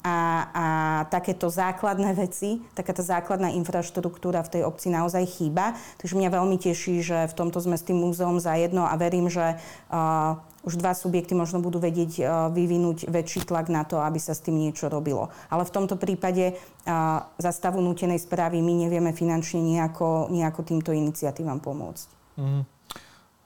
A, 0.00 0.16
a 0.52 0.66
takéto 1.12 1.52
základné 1.52 2.16
veci, 2.16 2.64
takáto 2.72 3.04
základná 3.04 3.52
infraštruktúra 3.52 4.40
v 4.40 4.52
tej 4.58 4.62
obci 4.64 4.88
naozaj 4.88 5.28
chýba. 5.28 5.76
Takže 6.00 6.16
mňa 6.16 6.30
veľmi 6.32 6.56
teší, 6.56 7.04
že 7.04 7.28
v 7.28 7.36
tomto 7.36 7.60
sme 7.60 7.76
s 7.76 7.84
tým 7.84 8.00
múzeom 8.00 8.40
zajedno 8.40 8.88
a 8.88 8.96
verím, 8.96 9.28
že 9.28 9.60
uh, 9.92 10.40
už 10.64 10.80
dva 10.80 10.96
subjekty 10.96 11.36
možno 11.36 11.60
budú 11.60 11.84
vedieť 11.84 12.12
uh, 12.20 12.48
vyvinúť 12.48 13.12
väčší 13.12 13.44
tlak 13.44 13.68
na 13.68 13.84
to, 13.84 14.00
aby 14.00 14.16
sa 14.16 14.32
s 14.32 14.40
tým 14.40 14.56
niečo 14.56 14.88
robilo. 14.88 15.28
Ale 15.52 15.68
v 15.68 15.74
tomto 15.76 16.00
prípade 16.00 16.56
uh, 16.56 17.20
za 17.36 17.52
stavu 17.52 17.84
nútenej 17.84 18.24
správy 18.24 18.64
my 18.64 18.88
nevieme 18.88 19.12
finančne 19.12 19.60
nejako, 19.60 20.32
nejako 20.32 20.60
týmto 20.64 20.96
iniciatívam 20.96 21.60
pomôcť. 21.60 22.08
Mm. 22.40 22.64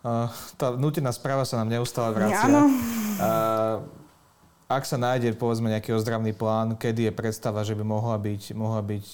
Uh, 0.06 0.30
tá 0.54 0.70
nútená 0.76 1.10
správa 1.10 1.42
sa 1.42 1.58
nám 1.58 1.74
neustále 1.74 2.14
vracia. 2.14 2.46
Áno. 2.46 2.62
Uh, 3.18 4.03
ak 4.68 4.84
sa 4.88 4.96
nájde 4.96 5.36
povedzme 5.36 5.68
nejaký 5.68 5.92
ozdravný 5.92 6.32
plán, 6.32 6.76
kedy 6.80 7.08
je 7.08 7.12
predstava, 7.12 7.64
že 7.66 7.76
by 7.76 7.84
mohla 7.84 8.16
byť, 8.16 8.56
mohla 8.56 8.80
byť, 8.80 9.06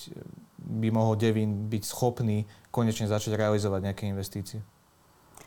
by 0.58 0.88
mohol 0.94 1.18
Devín 1.18 1.66
byť 1.66 1.82
schopný 1.84 2.46
konečne 2.70 3.10
začať 3.10 3.34
realizovať 3.34 3.90
nejaké 3.90 4.04
investície? 4.06 4.62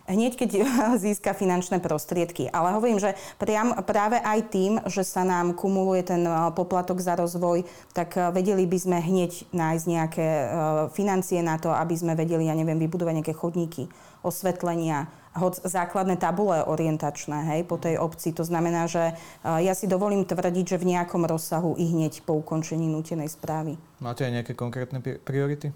hneď 0.07 0.35
keď 0.35 0.49
získa 1.03 1.31
finančné 1.31 1.79
prostriedky. 1.79 2.51
Ale 2.51 2.75
hovorím, 2.75 2.99
že 2.99 3.15
priam, 3.39 3.75
práve 3.87 4.19
aj 4.19 4.39
tým, 4.51 4.71
že 4.87 5.03
sa 5.07 5.23
nám 5.23 5.55
kumuluje 5.55 6.03
ten 6.03 6.23
eh, 6.23 6.35
poplatok 6.51 6.99
za 6.99 7.15
rozvoj, 7.15 7.63
tak 7.95 8.19
eh, 8.19 8.31
vedeli 8.35 8.67
by 8.67 8.77
sme 8.79 8.97
hneď 8.99 9.31
nájsť 9.51 9.85
nejaké 9.87 10.27
eh, 10.27 10.47
financie 10.91 11.39
na 11.39 11.55
to, 11.59 11.71
aby 11.71 11.95
sme 11.95 12.13
vedeli, 12.17 12.47
ja 12.47 12.55
neviem, 12.55 12.79
vybudovať 12.79 13.23
nejaké 13.23 13.33
chodníky, 13.35 13.87
osvetlenia, 14.23 15.07
hoď 15.33 15.65
základné 15.65 16.21
tabule 16.21 16.61
orientačné 16.61 17.49
hej, 17.53 17.61
po 17.65 17.81
tej 17.81 17.97
obci. 17.97 18.33
To 18.37 18.45
znamená, 18.45 18.85
že 18.85 19.17
ja 19.43 19.73
si 19.73 19.89
dovolím 19.89 20.25
tvrdiť, 20.25 20.65
že 20.65 20.81
v 20.81 20.93
nejakom 20.93 21.25
rozsahu 21.25 21.73
i 21.77 21.85
hneď 21.89 22.21
po 22.23 22.37
ukončení 22.37 22.85
nútenej 22.85 23.29
správy. 23.33 23.75
Máte 23.97 24.25
aj 24.25 24.41
nejaké 24.41 24.53
konkrétne 24.53 25.01
priority? 25.01 25.73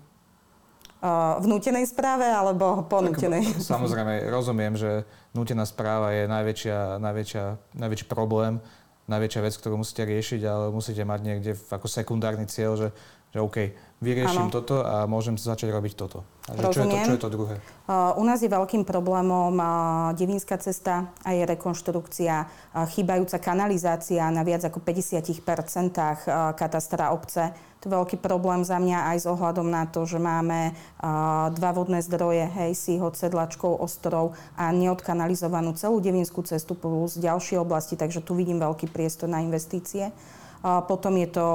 v 1.37 1.45
nútenej 1.45 1.85
správe 1.85 2.25
alebo 2.25 2.81
po 2.89 3.05
nútenej? 3.05 3.53
Samozrejme, 3.61 4.33
rozumiem, 4.33 4.73
že 4.73 5.05
nútená 5.29 5.61
správa 5.69 6.09
je 6.09 6.25
najväčšia, 6.25 6.97
najväčšia, 6.97 7.43
najväčší 7.77 8.05
problém, 8.09 8.57
najväčšia 9.05 9.41
vec, 9.45 9.53
ktorú 9.61 9.77
musíte 9.77 10.03
riešiť, 10.03 10.41
ale 10.43 10.73
musíte 10.73 11.05
mať 11.05 11.19
niekde 11.21 11.51
ako 11.69 11.85
sekundárny 11.85 12.49
cieľ, 12.49 12.75
že 12.75 12.87
že 13.33 13.39
OK, 13.43 13.57
vyrieším 13.99 14.47
ano. 14.47 14.53
toto 14.53 14.85
a 14.85 15.03
môžem 15.09 15.35
začať 15.35 15.73
robiť 15.73 15.93
toto. 15.97 16.23
A 16.47 16.55
že 16.55 16.79
čo, 16.79 16.79
je 16.79 16.87
to, 16.87 16.97
čo 17.03 17.13
je 17.19 17.23
to 17.27 17.29
druhé? 17.33 17.55
Uh, 17.91 18.15
u 18.15 18.23
nás 18.23 18.39
je 18.39 18.47
veľkým 18.47 18.87
problémom 18.87 19.51
uh, 19.51 20.15
Devínska 20.15 20.55
cesta 20.63 21.11
a 21.27 21.35
je 21.35 21.43
rekonštrukcia, 21.43 22.35
uh, 22.47 22.87
chýbajúca 22.87 23.35
kanalizácia 23.43 24.23
na 24.31 24.47
viac 24.47 24.63
ako 24.63 24.79
50% 24.79 25.43
uh, 25.43 26.55
katastra 26.55 27.11
obce. 27.11 27.51
To 27.83 27.91
je 27.91 27.93
veľký 27.93 28.17
problém 28.23 28.63
za 28.63 28.79
mňa 28.79 29.11
aj 29.11 29.17
s 29.21 29.25
ohľadom 29.27 29.67
na 29.67 29.83
to, 29.91 30.07
že 30.07 30.23
máme 30.23 30.71
uh, 30.71 31.51
dva 31.51 31.75
vodné 31.75 31.99
zdroje, 31.99 32.47
hej, 32.47 32.79
Sího, 32.79 33.11
Sedlačkov, 33.11 33.83
Ostrov 33.83 34.39
a 34.55 34.71
neodkanalizovanú 34.71 35.75
celú 35.75 35.99
Devinskú 35.99 36.47
cestu 36.47 36.79
plus 36.79 37.19
ďalšie 37.19 37.59
oblasti, 37.59 37.99
takže 37.99 38.23
tu 38.23 38.39
vidím 38.39 38.63
veľký 38.63 38.87
priestor 38.87 39.27
na 39.27 39.43
investície. 39.43 40.15
Potom 40.61 41.13
je 41.21 41.29
to 41.29 41.45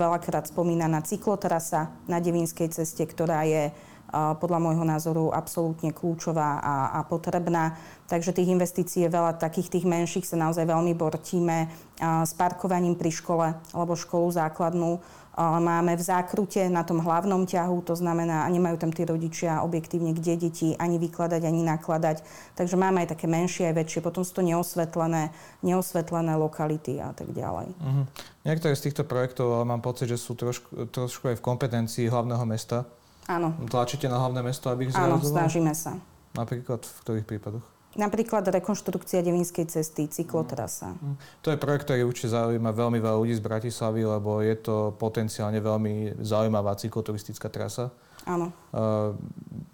veľakrát 0.00 0.48
spomínaná 0.48 1.04
cyklotrasa 1.04 1.92
na 2.08 2.18
Devínskej 2.18 2.72
ceste, 2.72 3.04
ktorá 3.04 3.44
je 3.44 3.68
podľa 4.12 4.58
môjho 4.58 4.84
názoru 4.84 5.24
absolútne 5.30 5.94
kľúčová 5.94 6.58
a, 6.58 6.74
a 6.98 7.00
potrebná. 7.06 7.78
Takže 8.10 8.34
tých 8.34 8.50
investícií 8.50 9.06
je 9.06 9.14
veľa, 9.14 9.38
takých 9.38 9.78
tých 9.78 9.86
menších 9.86 10.26
sa 10.26 10.34
naozaj 10.34 10.66
veľmi 10.66 10.98
bortíme 10.98 11.70
s 12.02 12.32
parkovaním 12.34 12.98
pri 12.98 13.14
škole 13.14 13.46
alebo 13.70 13.94
školu 13.94 14.34
základnú 14.34 14.98
máme 15.40 15.96
v 15.96 16.02
zákrute 16.02 16.68
na 16.68 16.82
tom 16.84 17.00
hlavnom 17.00 17.46
ťahu, 17.48 17.86
to 17.86 17.94
znamená, 17.96 18.44
nemajú 18.50 18.76
tam 18.76 18.92
tí 18.92 19.06
rodičia 19.06 19.62
objektívne 19.64 20.12
kde 20.12 20.36
deti 20.36 20.74
ani 20.76 21.00
vykladať, 21.00 21.42
ani 21.46 21.62
nakladať. 21.64 22.20
Takže 22.58 22.76
máme 22.76 23.06
aj 23.06 23.16
také 23.16 23.30
menšie, 23.30 23.70
aj 23.70 23.78
väčšie. 23.78 24.04
Potom 24.04 24.26
sú 24.26 24.36
to 24.36 24.44
neosvetlené, 24.44 25.32
neosvetlené 25.64 26.34
lokality 26.36 27.00
a 27.00 27.14
tak 27.14 27.32
ďalej. 27.32 27.72
Uh-huh. 27.72 28.04
Niektoré 28.44 28.74
z 28.76 28.90
týchto 28.90 29.06
projektov, 29.06 29.64
mám 29.64 29.80
pocit, 29.80 30.10
že 30.10 30.20
sú 30.20 30.36
trošku, 30.36 30.90
trošku 30.90 31.30
aj 31.32 31.38
v 31.38 31.44
kompetencii 31.44 32.04
hlavného 32.10 32.44
mesta. 32.44 32.84
Áno. 33.28 33.56
Tlačíte 33.68 34.08
na 34.08 34.16
hlavné 34.16 34.40
mesto, 34.40 34.70
aby 34.72 34.88
ich 34.88 34.94
Áno, 34.96 35.20
snažíme 35.20 35.74
sa. 35.76 35.98
Napríklad 36.32 36.86
v 36.86 36.98
ktorých 37.04 37.26
prípadoch? 37.26 37.66
Napríklad 37.90 38.46
rekonštrukcia 38.46 39.18
Devinskej 39.18 39.66
cesty, 39.66 40.06
cyklotrasa. 40.06 40.94
Mm. 40.94 41.18
To 41.42 41.48
je 41.50 41.58
projekt, 41.58 41.90
ktorý 41.90 42.06
určite 42.06 42.30
zaujíma 42.30 42.70
veľmi 42.70 43.02
veľa 43.02 43.18
ľudí 43.18 43.34
z 43.34 43.42
Bratislavy, 43.42 44.06
lebo 44.06 44.38
je 44.38 44.54
to 44.62 44.94
potenciálne 44.94 45.58
veľmi 45.58 46.22
zaujímavá 46.22 46.78
cykloturistická 46.78 47.50
trasa. 47.50 47.90
Áno. 48.30 48.54
Uh, 48.70 49.18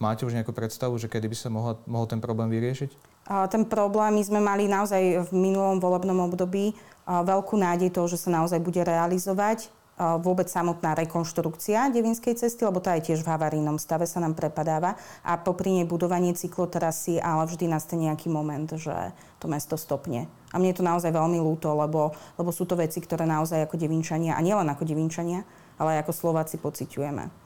máte 0.00 0.24
už 0.24 0.32
nejakú 0.32 0.56
predstavu, 0.56 0.96
že 0.96 1.12
kedy 1.12 1.28
by 1.28 1.36
sa 1.36 1.52
mohla, 1.52 1.76
mohol 1.84 2.08
ten 2.08 2.16
problém 2.16 2.48
vyriešiť? 2.48 3.16
Ten 3.26 3.66
problém 3.66 4.16
my 4.16 4.22
sme 4.22 4.38
mali 4.38 4.70
naozaj 4.70 5.26
v 5.26 5.30
minulom 5.34 5.82
volebnom 5.82 6.30
období 6.30 6.78
veľkú 7.04 7.58
nádej 7.58 7.90
toho, 7.90 8.06
že 8.06 8.22
sa 8.22 8.30
naozaj 8.30 8.62
bude 8.62 8.78
realizovať 8.78 9.66
vôbec 9.96 10.44
samotná 10.44 10.92
rekonštrukcia 10.92 11.88
Devinskej 11.88 12.36
cesty, 12.36 12.68
lebo 12.68 12.84
tá 12.84 12.96
je 13.00 13.12
tiež 13.12 13.24
v 13.24 13.32
havarínom 13.32 13.80
stave, 13.80 14.04
sa 14.04 14.20
nám 14.20 14.36
prepadáva. 14.36 15.00
A 15.24 15.40
popri 15.40 15.72
nej 15.72 15.88
budovanie 15.88 16.36
cyklotrasy, 16.36 17.16
ale 17.16 17.48
vždy 17.48 17.64
nastane 17.64 18.12
nejaký 18.12 18.28
moment, 18.28 18.68
že 18.76 18.92
to 19.40 19.48
mesto 19.48 19.80
stopne. 19.80 20.28
A 20.52 20.60
mne 20.60 20.72
je 20.72 20.78
to 20.80 20.84
naozaj 20.84 21.08
veľmi 21.08 21.40
ľúto, 21.40 21.72
lebo, 21.72 22.12
lebo 22.36 22.50
sú 22.52 22.68
to 22.68 22.76
veci, 22.76 23.00
ktoré 23.00 23.24
naozaj 23.24 23.64
ako 23.64 23.80
Devinčania, 23.80 24.36
a 24.36 24.44
nielen 24.44 24.68
ako 24.68 24.84
Devinčania, 24.84 25.48
ale 25.80 25.96
aj 25.96 26.08
ako 26.08 26.12
Slováci 26.12 26.60
pociťujeme. 26.60 27.45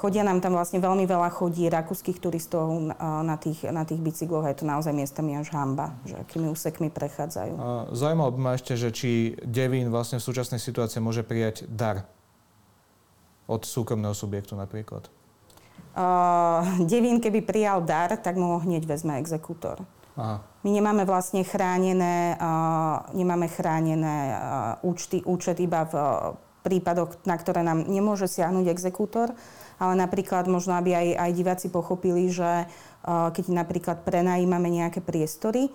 Chodia 0.00 0.24
nám 0.24 0.40
tam 0.40 0.56
vlastne 0.56 0.80
veľmi 0.80 1.04
veľa 1.04 1.28
chodí 1.28 1.68
rakúskych 1.68 2.18
turistov 2.18 2.72
na 2.98 3.36
tých, 3.36 3.68
na 3.68 3.84
tých 3.84 4.00
bicykloch. 4.00 4.48
Je 4.48 4.56
to 4.58 4.64
naozaj 4.64 4.96
miestami 4.96 5.36
až 5.36 5.52
hamba, 5.52 5.92
že 6.08 6.16
akými 6.16 6.48
úsekmi 6.48 6.88
prechádzajú. 6.88 7.54
Zaujímalo 7.92 8.32
by 8.32 8.40
ma 8.40 8.52
ešte, 8.56 8.74
že 8.80 8.88
či 8.90 9.36
Devín 9.44 9.92
vlastne 9.92 10.16
v 10.16 10.24
súčasnej 10.24 10.56
situácii 10.56 11.04
môže 11.04 11.20
prijať 11.20 11.68
dar 11.68 12.08
od 13.44 13.62
súkromného 13.68 14.16
subjektu 14.16 14.56
napríklad. 14.56 15.12
Uh, 15.92 16.64
Devín, 16.88 17.20
keby 17.20 17.44
prijal 17.44 17.84
dar, 17.84 18.16
tak 18.16 18.40
mu 18.40 18.56
ho 18.56 18.58
hneď 18.64 18.88
vezme 18.88 19.20
exekútor. 19.20 19.84
Aha. 20.16 20.40
My 20.64 20.70
nemáme 20.72 21.04
vlastne 21.04 21.44
chránené, 21.44 22.40
uh, 22.40 23.04
nemáme 23.12 23.52
chránené 23.52 24.32
uh, 24.32 24.38
účty, 24.80 25.20
účet 25.28 25.60
iba 25.60 25.84
v 25.84 25.92
uh, 25.92 26.32
prípadoch, 26.62 27.18
na 27.26 27.34
ktoré 27.36 27.66
nám 27.66 27.84
nemôže 27.86 28.30
siahnuť 28.30 28.70
exekútor, 28.70 29.34
ale 29.82 29.94
napríklad 29.98 30.46
možno, 30.46 30.78
aby 30.78 30.94
aj, 30.94 31.08
aj 31.18 31.30
diváci 31.34 31.66
pochopili, 31.68 32.30
že 32.30 32.66
uh, 32.66 33.28
keď 33.34 33.50
napríklad 33.50 34.06
prenajímame 34.06 34.70
nejaké 34.70 35.02
priestory, 35.02 35.68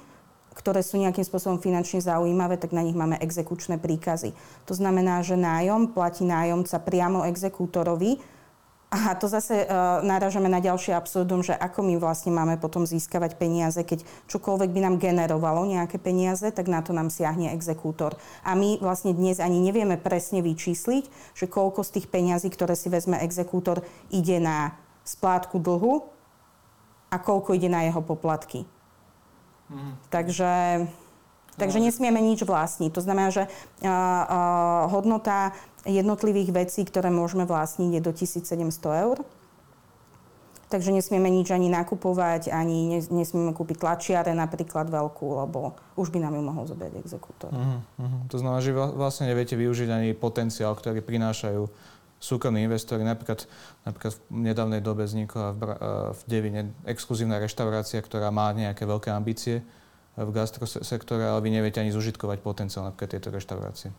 ktoré 0.57 0.81
sú 0.81 0.97
nejakým 0.97 1.21
spôsobom 1.21 1.61
finančne 1.61 2.01
zaujímavé, 2.01 2.57
tak 2.57 2.73
na 2.73 2.81
nich 2.81 2.97
máme 2.97 3.21
exekučné 3.21 3.77
príkazy. 3.77 4.33
To 4.65 4.73
znamená, 4.73 5.21
že 5.21 5.37
nájom 5.37 5.93
platí 5.93 6.25
nájomca 6.25 6.81
priamo 6.81 7.29
exekútorovi, 7.29 8.17
a 8.87 9.11
to 9.19 9.27
zase 9.27 9.67
uh, 9.67 9.99
náražame 9.99 10.47
na 10.47 10.63
ďalšie 10.63 10.95
absurdum, 10.95 11.43
že 11.43 11.51
ako 11.51 11.83
my 11.83 11.99
vlastne 11.99 12.31
máme 12.31 12.55
potom 12.55 12.87
získavať 12.87 13.35
peniaze, 13.35 13.83
keď 13.83 14.07
čokoľvek 14.31 14.69
by 14.71 14.79
nám 14.79 14.95
generovalo 14.95 15.67
nejaké 15.67 15.99
peniaze, 15.99 16.47
tak 16.55 16.71
na 16.71 16.79
to 16.79 16.95
nám 16.95 17.11
siahne 17.11 17.51
exekútor. 17.51 18.15
A 18.47 18.55
my 18.55 18.79
vlastne 18.79 19.11
dnes 19.11 19.43
ani 19.43 19.59
nevieme 19.59 19.99
presne 19.99 20.39
vyčísliť, 20.39 21.03
že 21.35 21.51
koľko 21.51 21.83
z 21.83 21.99
tých 21.99 22.07
peňazí, 22.07 22.47
ktoré 22.47 22.79
si 22.79 22.87
vezme 22.87 23.19
exekútor, 23.19 23.83
ide 24.07 24.39
na 24.39 24.79
splátku 25.03 25.59
dlhu 25.59 26.07
a 27.11 27.19
koľko 27.19 27.59
ide 27.59 27.67
na 27.67 27.83
jeho 27.91 27.99
poplatky. 27.99 28.63
Mm. 29.67 29.99
Takže 30.07 30.51
Takže 31.57 31.81
nesmieme 31.81 32.21
nič 32.21 32.45
vlastniť. 32.45 32.93
To 32.93 33.01
znamená, 33.01 33.33
že 33.33 33.49
hodnota 34.93 35.57
jednotlivých 35.89 36.53
vecí, 36.53 36.85
ktoré 36.85 37.09
môžeme 37.09 37.49
vlastniť, 37.49 37.97
je 37.97 38.01
do 38.01 38.13
1700 38.13 39.03
eur. 39.03 39.25
Takže 40.67 40.91
nesmieme 40.91 41.31
nič 41.31 41.47
ani 41.55 41.71
nakupovať, 41.71 42.51
ani 42.51 42.99
nesmieme 42.99 43.55
kúpiť 43.55 43.87
tlačiare 43.87 44.35
napríklad 44.35 44.91
veľkú, 44.91 45.27
lebo 45.47 45.79
už 45.95 46.11
by 46.11 46.19
nám 46.19 46.35
ju 46.35 46.43
mohol 46.43 46.67
zobrať 46.67 46.91
exekútor. 46.99 47.55
Uh-huh, 47.55 47.79
uh-huh. 48.03 48.21
To 48.27 48.35
znamená, 48.35 48.59
že 48.59 48.75
vlastne 48.75 49.31
neviete 49.31 49.55
využiť 49.55 49.87
ani 49.87 50.11
potenciál, 50.11 50.75
ktorý 50.75 50.99
prinášajú 50.99 51.71
súkromní 52.19 52.67
investori. 52.67 53.07
Napríklad, 53.07 53.47
napríklad 53.87 54.19
v 54.19 54.21
nedávnej 54.27 54.83
dobe 54.83 55.07
vznikla 55.07 55.55
v, 55.55 55.61
v 56.11 56.21
Devine 56.27 56.61
exkluzívna 56.83 57.39
reštaurácia, 57.39 58.03
ktorá 58.03 58.27
má 58.27 58.51
nejaké 58.51 58.83
veľké 58.83 59.07
ambície 59.07 59.63
v 60.17 60.31
gastrosektore, 60.33 61.21
ale 61.29 61.39
vy 61.45 61.49
neviete 61.53 61.77
ani 61.77 61.93
zužitkovať 61.93 62.41
potenciál 62.41 62.89
napríklad 62.89 63.17
tejto 63.17 63.29
reštaurácie. 63.29 63.93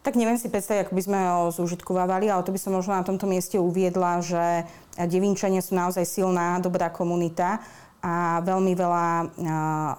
Tak 0.00 0.16
neviem 0.16 0.40
si 0.40 0.48
predstaviť, 0.48 0.88
ako 0.88 0.94
by 0.96 1.02
sme 1.04 1.18
ho 1.20 1.52
zúžitkovávali, 1.52 2.32
ale 2.32 2.46
to 2.46 2.54
by 2.54 2.60
som 2.62 2.72
možno 2.72 2.96
na 2.96 3.04
tomto 3.04 3.28
mieste 3.28 3.60
uviedla, 3.60 4.24
že 4.24 4.64
Devinčania 4.96 5.60
sú 5.60 5.76
naozaj 5.76 6.06
silná, 6.08 6.62
dobrá 6.62 6.88
komunita 6.88 7.60
a 7.98 8.38
veľmi 8.46 8.72
veľa 8.78 9.06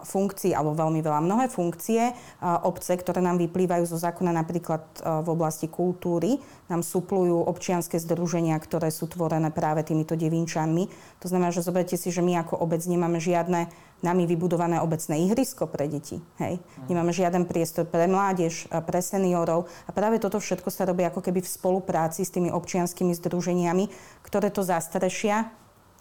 funkcií, 0.08 0.56
alebo 0.56 0.72
veľmi 0.72 1.04
veľa 1.04 1.20
mnohé 1.20 1.46
funkcie 1.52 2.16
obce, 2.64 2.96
ktoré 2.96 3.20
nám 3.20 3.36
vyplývajú 3.44 3.84
zo 3.84 4.00
zákona 4.00 4.32
napríklad 4.32 4.84
v 5.04 5.28
oblasti 5.28 5.68
kultúry, 5.68 6.40
nám 6.72 6.80
suplujú 6.80 7.44
občianske 7.50 8.00
združenia, 8.00 8.56
ktoré 8.62 8.88
sú 8.94 9.12
tvorené 9.12 9.52
práve 9.52 9.84
týmito 9.84 10.16
devinčanmi. 10.16 10.88
To 11.20 11.28
znamená, 11.28 11.52
že 11.52 11.66
zoberte 11.66 12.00
si, 12.00 12.08
že 12.08 12.24
my 12.24 12.40
ako 12.46 12.62
obec 12.62 12.80
nemáme 12.88 13.20
žiadne 13.20 13.68
nami 14.00 14.24
vybudované 14.24 14.80
obecné 14.80 15.20
ihrisko 15.28 15.68
pre 15.68 15.92
deti. 15.92 16.24
Hej. 16.40 16.64
Nemáme 16.88 17.12
žiaden 17.12 17.44
priestor 17.44 17.84
pre 17.84 18.08
mládež, 18.08 18.72
pre 18.88 19.04
seniorov. 19.04 19.68
A 19.86 19.92
práve 19.92 20.24
toto 20.24 20.40
všetko 20.40 20.72
sa 20.72 20.88
robí 20.88 21.04
ako 21.04 21.20
keby 21.20 21.44
v 21.44 21.52
spolupráci 21.52 22.24
s 22.24 22.32
tými 22.32 22.48
občianskými 22.48 23.12
združeniami, 23.12 23.92
ktoré 24.24 24.56
to 24.56 24.64
zastrešia 24.64 25.52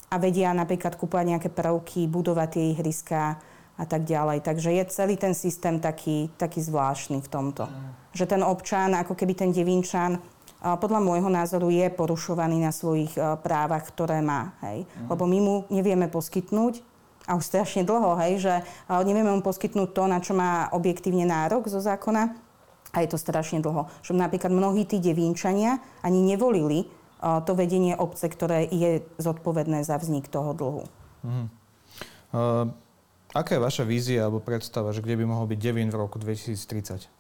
a 0.08 0.16
vedia 0.16 0.56
napríklad 0.56 0.96
kúpovať 0.96 1.24
nejaké 1.36 1.48
prvky, 1.52 2.08
budovať 2.08 2.48
tie 2.56 2.64
ihriská 2.72 3.36
a 3.78 3.84
tak 3.84 4.08
ďalej. 4.08 4.42
Takže 4.42 4.74
je 4.74 4.84
celý 4.88 5.14
ten 5.20 5.36
systém 5.36 5.78
taký, 5.78 6.32
taký 6.40 6.64
zvláštny 6.64 7.20
v 7.20 7.28
tomto. 7.28 7.68
Že 8.16 8.24
ten 8.36 8.42
občan, 8.42 8.96
ako 8.96 9.14
keby 9.14 9.36
ten 9.36 9.50
devinčan, 9.52 10.18
podľa 10.58 10.98
môjho 10.98 11.30
názoru 11.30 11.70
je 11.70 11.86
porušovaný 11.92 12.58
na 12.58 12.74
svojich 12.74 13.14
právach, 13.46 13.86
ktoré 13.94 14.18
má. 14.18 14.58
Hej? 14.66 14.88
Lebo 15.06 15.28
my 15.28 15.38
mu 15.38 15.54
nevieme 15.70 16.10
poskytnúť, 16.10 16.82
a 17.28 17.36
už 17.36 17.44
strašne 17.44 17.84
dlho, 17.84 18.16
hej, 18.24 18.40
že 18.40 18.54
nevieme 18.88 19.28
mu 19.28 19.44
poskytnúť 19.44 19.92
to, 19.92 20.08
na 20.08 20.16
čo 20.16 20.32
má 20.32 20.72
objektívne 20.72 21.28
nárok 21.28 21.68
zo 21.68 21.76
zákona. 21.76 22.32
A 22.96 23.04
je 23.04 23.08
to 23.12 23.20
strašne 23.20 23.60
dlho. 23.60 23.84
Že 24.00 24.16
napríklad 24.16 24.48
mnohí 24.48 24.88
tí 24.88 24.96
devínčania 24.96 25.76
ani 26.00 26.24
nevolili 26.24 26.88
to 27.18 27.52
vedenie 27.59 27.98
obce, 27.98 28.31
ktoré 28.31 28.66
je 28.70 29.02
zodpovedné 29.18 29.83
za 29.83 29.98
vznik 29.98 30.31
toho 30.31 30.54
dlhu. 30.54 30.85
Uh-huh. 31.26 31.46
Uh, 32.31 32.70
aká 33.35 33.59
je 33.59 33.64
vaša 33.64 33.85
vízia 33.85 34.26
alebo 34.26 34.38
predstava, 34.38 34.94
že 34.94 35.02
kde 35.02 35.18
by 35.18 35.24
mohol 35.26 35.50
byť 35.50 35.59
Devín 35.59 35.90
v 35.90 35.98
roku 35.98 36.22
2030? 36.22 37.11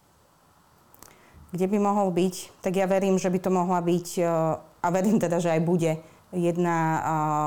Kde 1.48 1.66
by 1.66 1.78
mohol 1.80 2.12
byť? 2.12 2.62
Tak 2.62 2.76
ja 2.76 2.86
verím, 2.86 3.16
že 3.16 3.32
by 3.32 3.38
to 3.42 3.50
mohla 3.50 3.80
byť, 3.82 4.08
uh, 4.22 4.60
a 4.60 4.88
verím 4.94 5.18
teda, 5.18 5.42
že 5.42 5.50
aj 5.50 5.62
bude, 5.66 5.92
jedna 6.32 7.00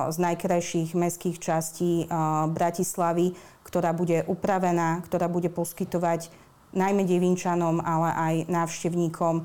z 0.10 0.18
najkrajších 0.18 0.98
mestských 0.98 1.38
častí 1.38 2.10
Bratislavy, 2.50 3.38
ktorá 3.62 3.94
bude 3.94 4.26
upravená, 4.26 5.06
ktorá 5.06 5.30
bude 5.30 5.54
poskytovať 5.54 6.34
najmä 6.72 7.04
Devinčanom, 7.04 7.84
ale 7.84 8.10
aj 8.12 8.36
návštevníkom 8.48 9.36
e, 9.40 9.44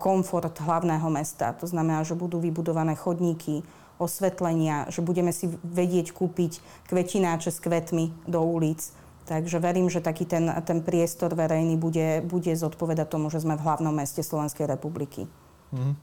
komfort 0.00 0.52
hlavného 0.60 1.08
mesta. 1.08 1.56
To 1.60 1.66
znamená, 1.66 2.04
že 2.04 2.16
budú 2.16 2.40
vybudované 2.40 2.96
chodníky, 2.96 3.64
osvetlenia, 3.96 4.88
že 4.92 5.00
budeme 5.00 5.32
si 5.32 5.48
vedieť 5.64 6.12
kúpiť 6.12 6.60
kvetináče 6.88 7.48
s 7.48 7.58
kvetmi 7.64 8.12
do 8.28 8.44
ulic. 8.44 8.92
Takže 9.26 9.58
verím, 9.58 9.90
že 9.90 10.04
taký 10.04 10.22
ten, 10.22 10.46
ten 10.62 10.84
priestor 10.84 11.34
verejný 11.34 11.74
bude, 11.74 12.22
bude 12.22 12.52
zodpovedať 12.54 13.10
tomu, 13.10 13.26
že 13.26 13.42
sme 13.42 13.58
v 13.58 13.64
hlavnom 13.66 13.90
meste 13.90 14.22
Slovenskej 14.22 14.70
republiky. 14.70 15.26
Mm. 15.74 15.98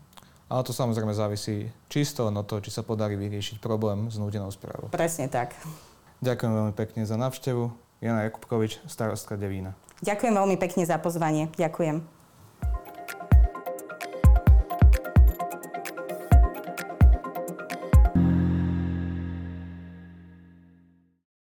Ale 0.51 0.61
to 0.67 0.75
samozrejme 0.75 1.15
závisí 1.15 1.71
čisto 1.87 2.27
len 2.27 2.35
od 2.35 2.43
toho, 2.43 2.59
či 2.59 2.69
sa 2.69 2.83
podarí 2.83 3.15
vyriešiť 3.15 3.63
problém 3.63 4.11
s 4.11 4.19
nútenou 4.19 4.51
správou. 4.51 4.91
Presne 4.91 5.31
tak. 5.31 5.55
Ďakujem 6.19 6.51
veľmi 6.51 6.73
pekne 6.75 7.07
za 7.07 7.15
návštevu. 7.15 7.71
Jana 8.03 8.27
Jakubkovič, 8.27 8.83
starostka 8.83 9.39
Devína. 9.39 9.71
Ďakujem 10.03 10.35
veľmi 10.35 10.59
pekne 10.59 10.83
za 10.83 10.99
pozvanie. 10.99 11.47
Ďakujem. 11.55 12.22